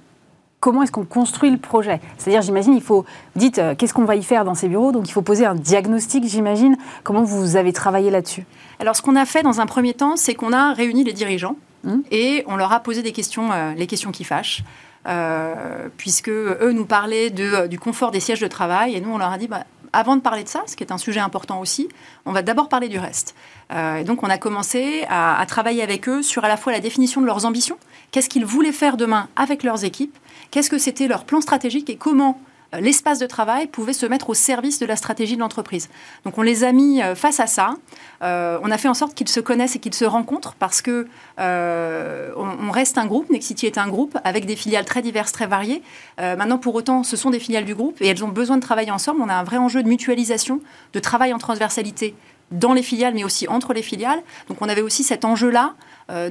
[0.60, 2.00] comment est-ce qu'on construit le projet?
[2.20, 4.92] C'est-à-dire, j'imagine, il faut, dites, qu'est-ce qu'on va y faire dans ces bureaux?
[4.92, 6.78] Donc, il faut poser un diagnostic, j'imagine.
[7.04, 8.46] Comment vous avez travaillé là-dessus?
[8.80, 11.56] Alors, ce qu'on a fait dans un premier temps, c'est qu'on a réuni les dirigeants
[11.86, 11.96] mmh.
[12.12, 14.64] et on leur a posé des questions, les questions qui fâchent.
[15.06, 19.18] Euh, puisque eux nous parlaient euh, du confort des sièges de travail, et nous on
[19.18, 21.60] leur a dit, bah, avant de parler de ça, ce qui est un sujet important
[21.60, 21.90] aussi,
[22.26, 23.36] on va d'abord parler du reste.
[23.74, 26.72] Euh, et donc on a commencé à, à, travailler avec eux sur à la fois
[26.72, 27.78] la définition de leurs ambitions,
[28.12, 30.18] qu'est-ce qu'ils voulaient faire demain avec leurs équipes,
[30.52, 32.40] qu'est-ce que c'était leur plan stratégique et comment
[32.80, 35.90] l'espace de travail pouvait se mettre au service de la stratégie de l'entreprise.
[36.26, 37.76] Donc on les a mis euh, face à ça.
[38.22, 41.08] Euh, on a fait en sorte qu'ils se connaissent et qu'ils se rencontrent parce que
[41.38, 43.30] on, reste un groupe.
[43.30, 45.84] Nexity est un groupe avec des filiales très diverses, très variées.
[46.18, 48.92] maintenant, pour autant, ce sont des filiales du groupe et elles ont besoin de travailler
[48.92, 49.22] ensemble.
[49.22, 50.60] On a un vrai enjeu de mutualisation,
[50.94, 52.16] de travail en transversalité
[52.52, 54.22] dans les filiales, mais aussi entre les filiales.
[54.48, 55.76] Donc on avait aussi cet enjeu-là,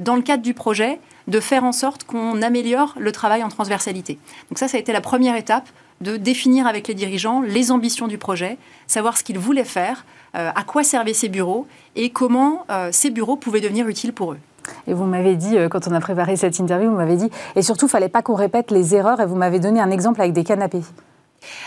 [0.00, 4.18] dans le cadre du projet, de faire en sorte qu'on améliore le travail en transversalité.
[4.50, 5.68] Donc ça, ça a été la première étape
[6.02, 10.50] de définir avec les dirigeants les ambitions du projet, savoir ce qu'ils voulaient faire, euh,
[10.54, 14.38] à quoi servaient ces bureaux et comment euh, ces bureaux pouvaient devenir utiles pour eux.
[14.86, 17.62] Et vous m'avez dit, euh, quand on a préparé cette interview, vous m'avez dit, et
[17.62, 20.32] surtout, il fallait pas qu'on répète les erreurs, et vous m'avez donné un exemple avec
[20.32, 20.82] des canapés.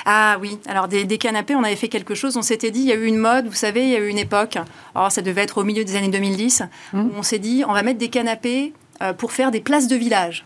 [0.06, 2.38] Ah oui, alors des, canapés, on avait fait quelque chose.
[2.38, 4.08] On s'était dit, il y a eu une mode, vous savez, il y a eu
[4.08, 4.58] une époque,
[4.96, 6.64] alors ça devait être au milieu des années 2010,
[6.94, 7.02] mmh.
[7.02, 8.74] où on s'est dit, on va mettre des canapés
[9.18, 10.46] pour faire des places de village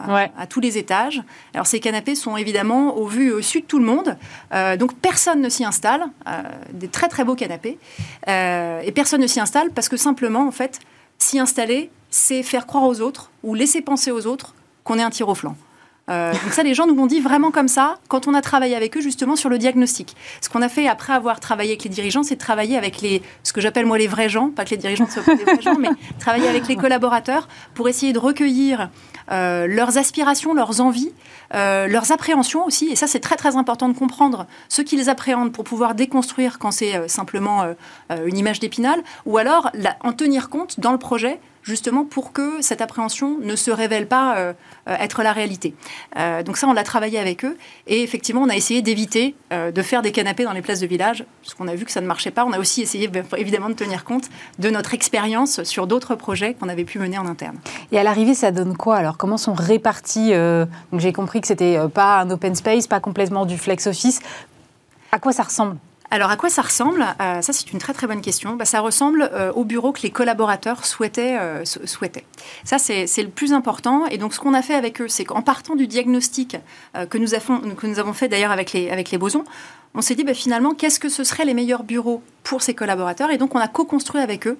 [0.00, 1.22] à, tous les étages.
[1.54, 4.16] Alors ces canapés sont évidemment au vu et au su de tout le monde,
[4.52, 6.42] euh, donc personne ne s'y installe, euh,
[6.72, 7.78] des très très beaux canapés,
[8.28, 10.80] euh, et personne ne s'y installe parce que simplement en fait
[11.18, 15.10] s'y installer, c'est faire croire aux autres ou laisser penser aux autres qu'on est un
[15.10, 15.56] tir au flanc.
[16.08, 18.96] Donc ça, les gens nous l'ont dit vraiment comme ça quand on a travaillé avec
[18.96, 20.14] eux justement sur le diagnostic.
[20.40, 23.22] Ce qu'on a fait après avoir travaillé avec les dirigeants, c'est de travailler avec les,
[23.42, 25.62] ce que j'appelle moi les vrais gens, pas que les dirigeants soient pas des vrais
[25.62, 25.88] gens, mais
[26.18, 28.90] travailler avec les collaborateurs pour essayer de recueillir
[29.30, 31.12] euh, leurs aspirations, leurs envies,
[31.54, 32.88] euh, leurs appréhensions aussi.
[32.90, 36.70] Et ça, c'est très très important de comprendre ce qu'ils appréhendent pour pouvoir déconstruire quand
[36.70, 37.64] c'est euh, simplement
[38.26, 42.80] une image d'épinal, ou alors en tenir compte dans le projet justement pour que cette
[42.80, 44.52] appréhension ne se révèle pas euh,
[44.88, 45.74] euh, être la réalité.
[46.16, 47.56] Euh, donc ça, on l'a travaillé avec eux
[47.86, 51.24] et effectivement, on a essayé d'éviter de faire des canapés dans les places de village,
[51.40, 52.44] parce qu'on a vu que ça ne marchait pas.
[52.44, 54.24] On a aussi essayé évidemment de tenir compte
[54.58, 57.56] de notre expérience sur d'autres projets qu'on avait pu mener en interne.
[57.92, 59.16] Et à l'arrivée, ça donne quoi alors?
[59.16, 60.32] Comment sont répartis
[60.92, 64.20] j'ai compris que c'était pas un open space, pas complètement du flex office.
[65.12, 65.76] À quoi ça ressemble?
[66.14, 67.04] Alors à quoi ça ressemble?
[67.20, 68.54] Euh, Ça c'est une très très bonne question.
[68.54, 71.36] Bah, ça ressemble euh, au bureau que les collaborateurs souhaitaient.
[71.40, 72.24] Euh, souhaitaient.
[72.62, 74.06] Ça c'est le plus important.
[74.06, 76.56] Et donc ce qu'on a fait avec eux, c'est qu'en partant du diagnostic
[77.10, 79.44] que, nous avons, que nous avons fait d'ailleurs avec les, avec les bosons,
[79.96, 83.30] on s'est dit bah, finalement qu'est-ce que ce seraient les meilleurs bureaux pour ces collaborateurs?
[83.32, 84.56] Et donc on a co-construit avec eux.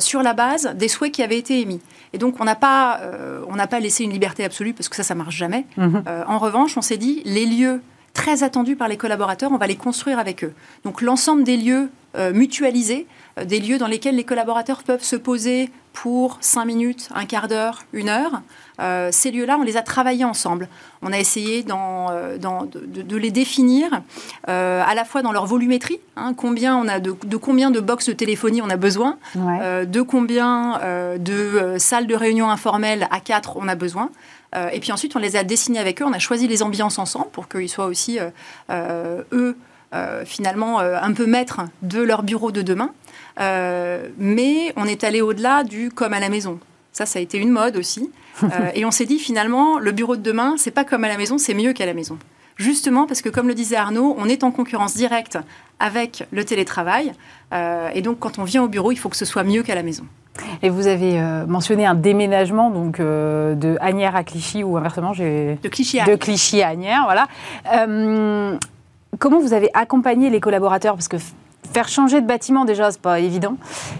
[0.00, 1.80] sur la base des souhaits qui avaient été émis.
[2.12, 3.00] Et donc, on n'a pas,
[3.48, 5.64] on n'a pas laissé une liberté absolue parce que ça, ça marche jamais.
[5.76, 7.80] Mmh en revanche, on s'est dit les lieux
[8.14, 10.52] très attendus par les collaborateurs, on va les construire avec eux.
[10.84, 11.90] Donc l'ensemble des lieux
[12.34, 13.06] mutualisés,
[13.42, 17.84] des lieux dans lesquels les collaborateurs peuvent se poser pour 5 minutes, un quart d'heure,
[17.92, 18.42] une heure,
[18.80, 20.68] euh, ces lieux-là, on les a travaillés ensemble.
[21.02, 24.02] On a essayé euh, de, les définir
[24.48, 28.08] euh, à la fois dans leur volumétrie, hein, combien on a de, combien de box
[28.08, 30.80] de téléphonie on a besoin, de combien
[31.18, 34.10] de salles de réunion informelles à quatre on a besoin.
[34.54, 37.30] Et puis ensuite, on les a dessinés avec eux, on a choisi les ambiances ensemble
[37.32, 38.18] pour qu'ils soient aussi,
[38.70, 39.56] eux,
[40.24, 42.90] finalement, un peu maîtres de leur bureau de demain.
[43.38, 46.58] mais on est allé au-delà du comme à la maison.
[46.92, 48.10] Ça, ça a été une mode aussi.
[48.42, 51.16] Euh, et on s'est dit finalement, le bureau de demain, c'est pas comme à la
[51.16, 52.18] maison, c'est mieux qu'à la maison.
[52.56, 55.38] Justement parce que, comme le disait Arnaud, on est en concurrence directe
[55.80, 57.12] avec le télétravail.
[57.52, 59.74] Euh, et donc, quand on vient au bureau, il faut que ce soit mieux qu'à
[59.74, 60.04] la maison.
[60.62, 65.58] Et vous avez euh, mentionné un déménagement donc de Agnières à Clichy ou inversement, j'ai
[65.62, 67.28] de Clichy à de Clichy à Agnières, voilà.
[69.18, 70.94] comment vous avez accompagné les collaborateurs?
[70.94, 71.18] Parce que
[71.72, 73.56] faire changer de bâtiment, déjà, c'est pas évident.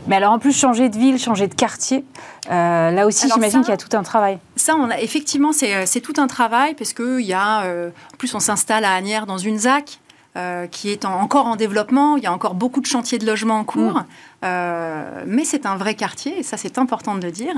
[0.06, 2.04] Mais alors, en plus, changer de ville, changer de quartier,
[2.50, 4.38] euh, là aussi, j'imagine qu'il y a tout un travail.
[4.56, 7.62] Ça, on a, effectivement, c'est euh, tout un travail, parce qu'il y a.
[7.64, 10.00] Euh, en plus, on s'installe à Agnières dans une ZAC.
[10.34, 12.16] Euh, qui est encore en développement.
[12.16, 14.06] Il y a encore beaucoup de chantiers de logement en cours, mm.
[14.46, 17.52] euh, mais c'est un vrai quartier, et ça c'est important de le dire,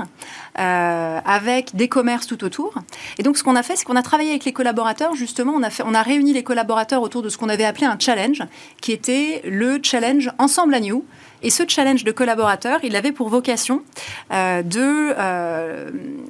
[0.59, 2.73] euh, avec des commerces tout autour.
[3.17, 5.63] Et donc ce qu'on a fait, c'est qu'on a travaillé avec les collaborateurs, justement, on
[5.63, 8.43] a, fait, on a réuni les collaborateurs autour de ce qu'on avait appelé un challenge,
[8.81, 11.05] qui était le challenge Ensemble à New.
[11.43, 13.83] Et ce challenge de collaborateurs, il avait pour vocation
[14.31, 15.13] de,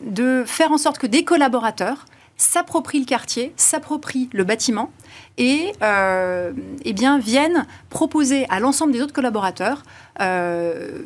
[0.03, 2.05] de faire en sorte que des collaborateurs
[2.37, 4.91] s'approprient le quartier, s'approprient le bâtiment
[5.37, 6.51] et euh,
[6.83, 9.83] eh bien, viennent proposer à l'ensemble des autres collaborateurs
[10.21, 11.01] euh,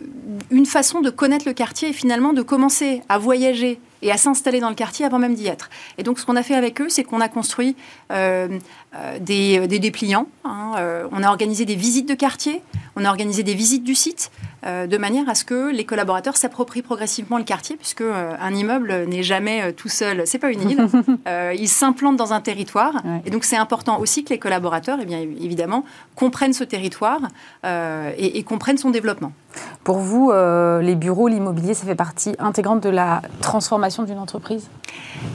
[0.52, 4.60] une façon de connaître le quartier et finalement de commencer à voyager et à s'installer
[4.60, 5.70] dans le quartier avant même d'y être.
[5.98, 7.76] Et donc ce qu'on a fait avec eux, c'est qu'on a construit
[8.12, 8.48] euh,
[9.20, 12.62] des, dépliants, hein, on a organisé des visites de quartier,
[12.96, 14.32] on a organisé des visites du site,
[14.64, 19.24] de manière à ce que les collaborateurs s'approprient progressivement le quartier, puisque un immeuble n'est
[19.24, 20.88] jamais tout seul, c'est pas une île,
[21.58, 25.20] il s'implante dans un territoire, et donc c'est important aussi que les collaborateurs, eh bien,
[25.20, 25.86] évidemment,
[26.16, 27.22] comprennent ce territoire
[27.66, 29.32] euh, et, comprennent son développement.
[29.84, 34.70] Pour vous, euh, les bureaux, l'immobilier, ça fait partie intégrante de la transformation d'une entreprise?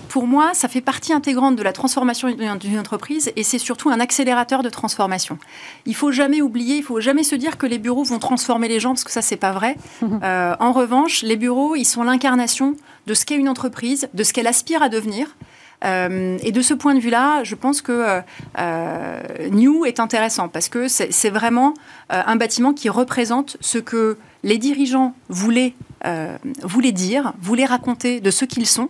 [0.09, 3.99] Pour moi, ça fait partie intégrante de la transformation d'une entreprise et c'est surtout un
[3.99, 5.39] accélérateur de transformation.
[5.87, 8.79] Il faut jamais oublier, il faut jamais se dire que les bureaux vont transformer les
[8.79, 9.77] gens parce que ça, c'est pas vrai.
[10.23, 14.33] Euh, en revanche, les bureaux, ils sont l'incarnation de ce qu'est une entreprise, de ce
[14.33, 15.37] qu'elle aspire à devenir.
[15.85, 18.21] Euh, et de ce point de vue-là, je pense que euh,
[18.59, 19.21] euh,
[19.51, 21.75] New est intéressant parce que c'est vraiment
[22.11, 25.75] un bâtiment qui représente ce que les dirigeants voulaient,
[26.63, 28.89] voulaient dire, voulaient raconter de ce qu'ils sont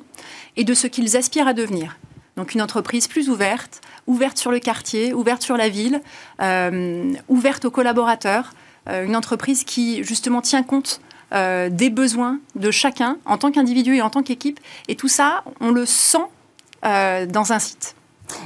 [0.57, 1.99] et de ce qu'ils aspirent à devenir.
[2.37, 6.01] Donc une entreprise plus ouverte, ouverte sur le quartier, ouverte sur la ville,
[7.29, 8.53] ouverte aux collaborateurs,
[8.89, 11.01] une entreprise qui justement tient compte
[11.33, 14.61] des besoins de chacun en tant qu'individu et en tant qu'équipe.
[14.89, 16.27] Et tout ça, on le sent
[16.85, 17.97] euh, dans un site.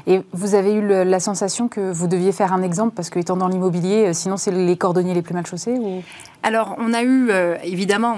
[0.06, 3.36] Et vous avez eu la sensation que vous deviez faire un exemple parce que étant
[3.36, 6.02] dans l'immobilier, euh, sinon c'est les cordonniers les plus mal chaussés ou...
[6.42, 8.16] Alors on a eu, euh, évidemment,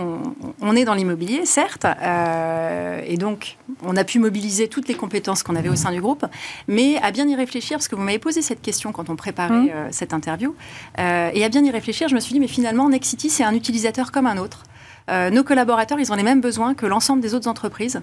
[0.60, 5.56] on, est dans l'immobilier, certes, et donc on a pu mobiliser toutes les compétences qu'on
[5.56, 6.26] avait au sein du groupe,
[6.68, 9.54] mais à bien y réfléchir, parce que vous m'avez posé cette question quand on préparait
[9.54, 9.72] mmh.
[9.90, 10.54] cette interview,
[10.98, 14.12] et à bien y réfléchir, je me suis dit, mais finalement, Nexity, c'est un utilisateur
[14.12, 14.64] comme un autre.
[15.08, 18.02] nos collaborateurs, ils ont les mêmes besoins que l'ensemble des autres entreprises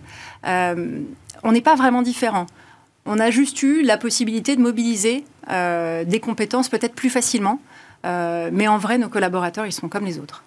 [1.43, 2.45] on n'est pas vraiment différent.
[3.05, 7.59] On a juste eu la possibilité de mobiliser euh, des compétences peut-être plus facilement,
[8.05, 10.43] euh, mais en vrai, nos collaborateurs, ils sont comme les autres.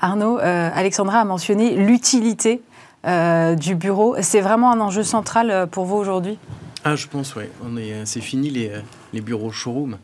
[0.00, 2.62] Arnaud, euh, Alexandra a mentionné l'utilité
[3.04, 4.14] du bureau.
[4.20, 6.38] C'est vraiment un enjeu central pour vous aujourd'hui?
[6.84, 7.44] Ah, je pense, oui.
[8.04, 8.70] C'est fini les,
[9.12, 9.98] les bureaux showroom.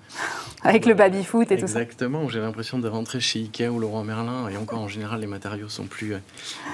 [0.63, 1.81] Avec le baby-foot et tout ça.
[1.81, 5.27] Exactement, j'ai l'impression de rentrer chez Ikea ou Laurent Merlin, et encore en général, les
[5.27, 6.19] matériaux sont plus, euh,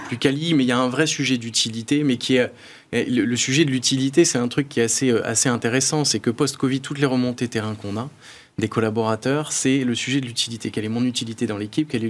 [0.07, 2.51] plus quali, mais il y a un vrai sujet d'utilité, mais qui est.
[2.93, 6.31] Le, sujet de l'utilité, c'est un truc qui est assez, euh, assez intéressant, c'est que
[6.31, 8.09] post-Covid, toutes les remontées terrain qu'on a,
[8.59, 10.71] des collaborateurs, c'est le sujet de l'utilité.
[10.71, 12.09] Quelle est mon utilité dans l'équipe Quelle est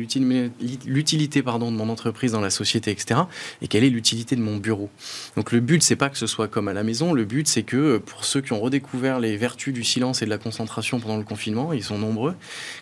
[0.86, 3.20] l'utilité de mon entreprise dans la société, etc.
[3.62, 4.90] Et quelle est l'utilité de mon bureau
[5.36, 7.14] Donc le but, c'est pas que ce soit comme à la maison.
[7.14, 10.30] Le but, c'est que pour ceux qui ont redécouvert les vertus du silence et de
[10.30, 12.34] la concentration pendant le confinement, ils sont nombreux.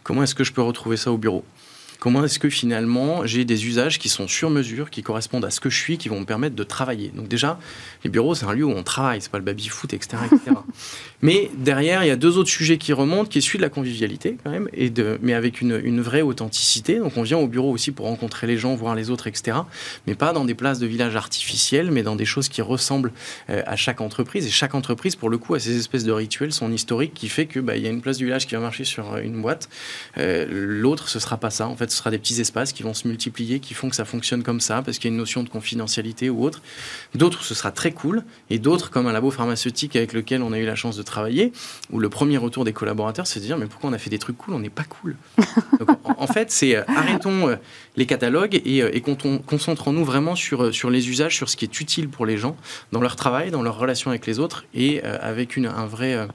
[0.03, 1.45] Comment est-ce que je peux retrouver ça au bureau?
[2.03, 5.61] Comment est-ce que finalement j'ai des usages qui sont sur mesure, qui correspondent à ce
[5.61, 7.61] que je suis, qui vont me permettre de travailler Donc déjà,
[8.03, 10.57] les bureaux, c'est un lieu où on travaille, c'est pas le baby-foot, etc., etc.
[11.23, 13.69] Mais derrière, il y a deux autres sujets qui remontent, qui est celui de la
[13.69, 16.99] convivialité quand même, et de, mais avec une, une vraie authenticité.
[16.99, 19.59] Donc on vient au bureau aussi pour rencontrer les gens, voir les autres, etc.
[20.09, 23.13] Mais pas dans des places de village artificiels, mais dans des choses qui ressemblent
[23.49, 24.45] euh, à chaque entreprise.
[24.45, 27.47] Et chaque entreprise, pour le coup, a ces espèces de rituels, son historique, qui fait
[27.47, 29.69] que bah, il y a une place du village qui va marcher sur une boîte.
[30.19, 31.69] Euh, L'autre, ce sera pas ça.
[31.69, 34.05] En fait, ce sera des petits espaces qui vont se multiplier, qui font que ça
[34.05, 36.63] fonctionne comme ça, parce qu'il y a une notion de confidentialité ou autre.
[37.15, 38.25] D'autres, ce sera très cool.
[38.51, 41.53] Et d'autres, comme un labo pharmaceutique avec lequel on a eu la chance de travailler,
[41.91, 44.19] où le premier retour des collaborateurs, c'est de dire mais pourquoi on a fait des
[44.19, 45.17] trucs cool, on n'est pas cool.
[45.79, 47.57] Donc, en, fait, c'est euh, arrêtons euh,
[47.97, 51.81] les catalogues et, euh, et concentrons-nous vraiment sur, sur les usages, sur ce qui est
[51.81, 52.57] utile pour les gens
[52.93, 56.27] dans leur travail, dans leur relation avec les autres et avec une, un vrai,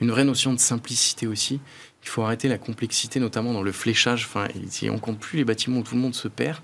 [0.00, 1.60] une vraie notion de simplicité aussi
[2.04, 4.28] il faut arrêter la complexité, notamment dans le fléchage.
[4.28, 6.58] Enfin, si on compte plus les bâtiments où tout le monde se perd,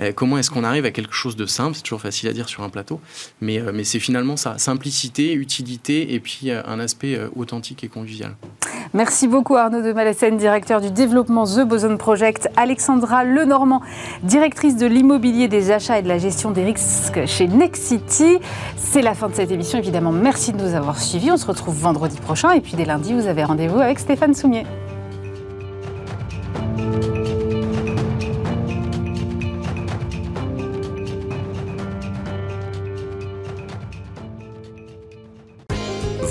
[0.00, 1.74] euh, comment est-ce qu'on arrive à quelque chose de simple?
[1.74, 3.00] C'est toujours facile à dire sur un plateau,
[3.40, 8.36] mais, euh, c'est finalement ça simplicité, utilité et puis euh, un aspect authentique et convivial.
[8.92, 12.48] Merci beaucoup Arnaud de Malassène, directeur du développement The Boson Project.
[12.56, 13.80] Alexandra Lenormand,
[14.22, 18.38] directrice de l'immobilier des achats et de la gestion des risques chez Nexity.
[18.76, 20.12] C'est la fin de cette émission, évidemment.
[20.12, 21.30] Merci de nous avoir suivis.
[21.30, 24.66] On se retrouve vendredi prochain et puis dès lundi, vous avez rendez-vous avec Stéphane Soumier.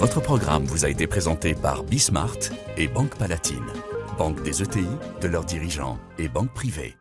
[0.01, 2.36] Votre programme vous a été présenté par Bismart
[2.76, 3.65] et Banque Palatine,
[4.17, 4.88] banque des ETI,
[5.22, 6.95] de leurs dirigeants et banque privée.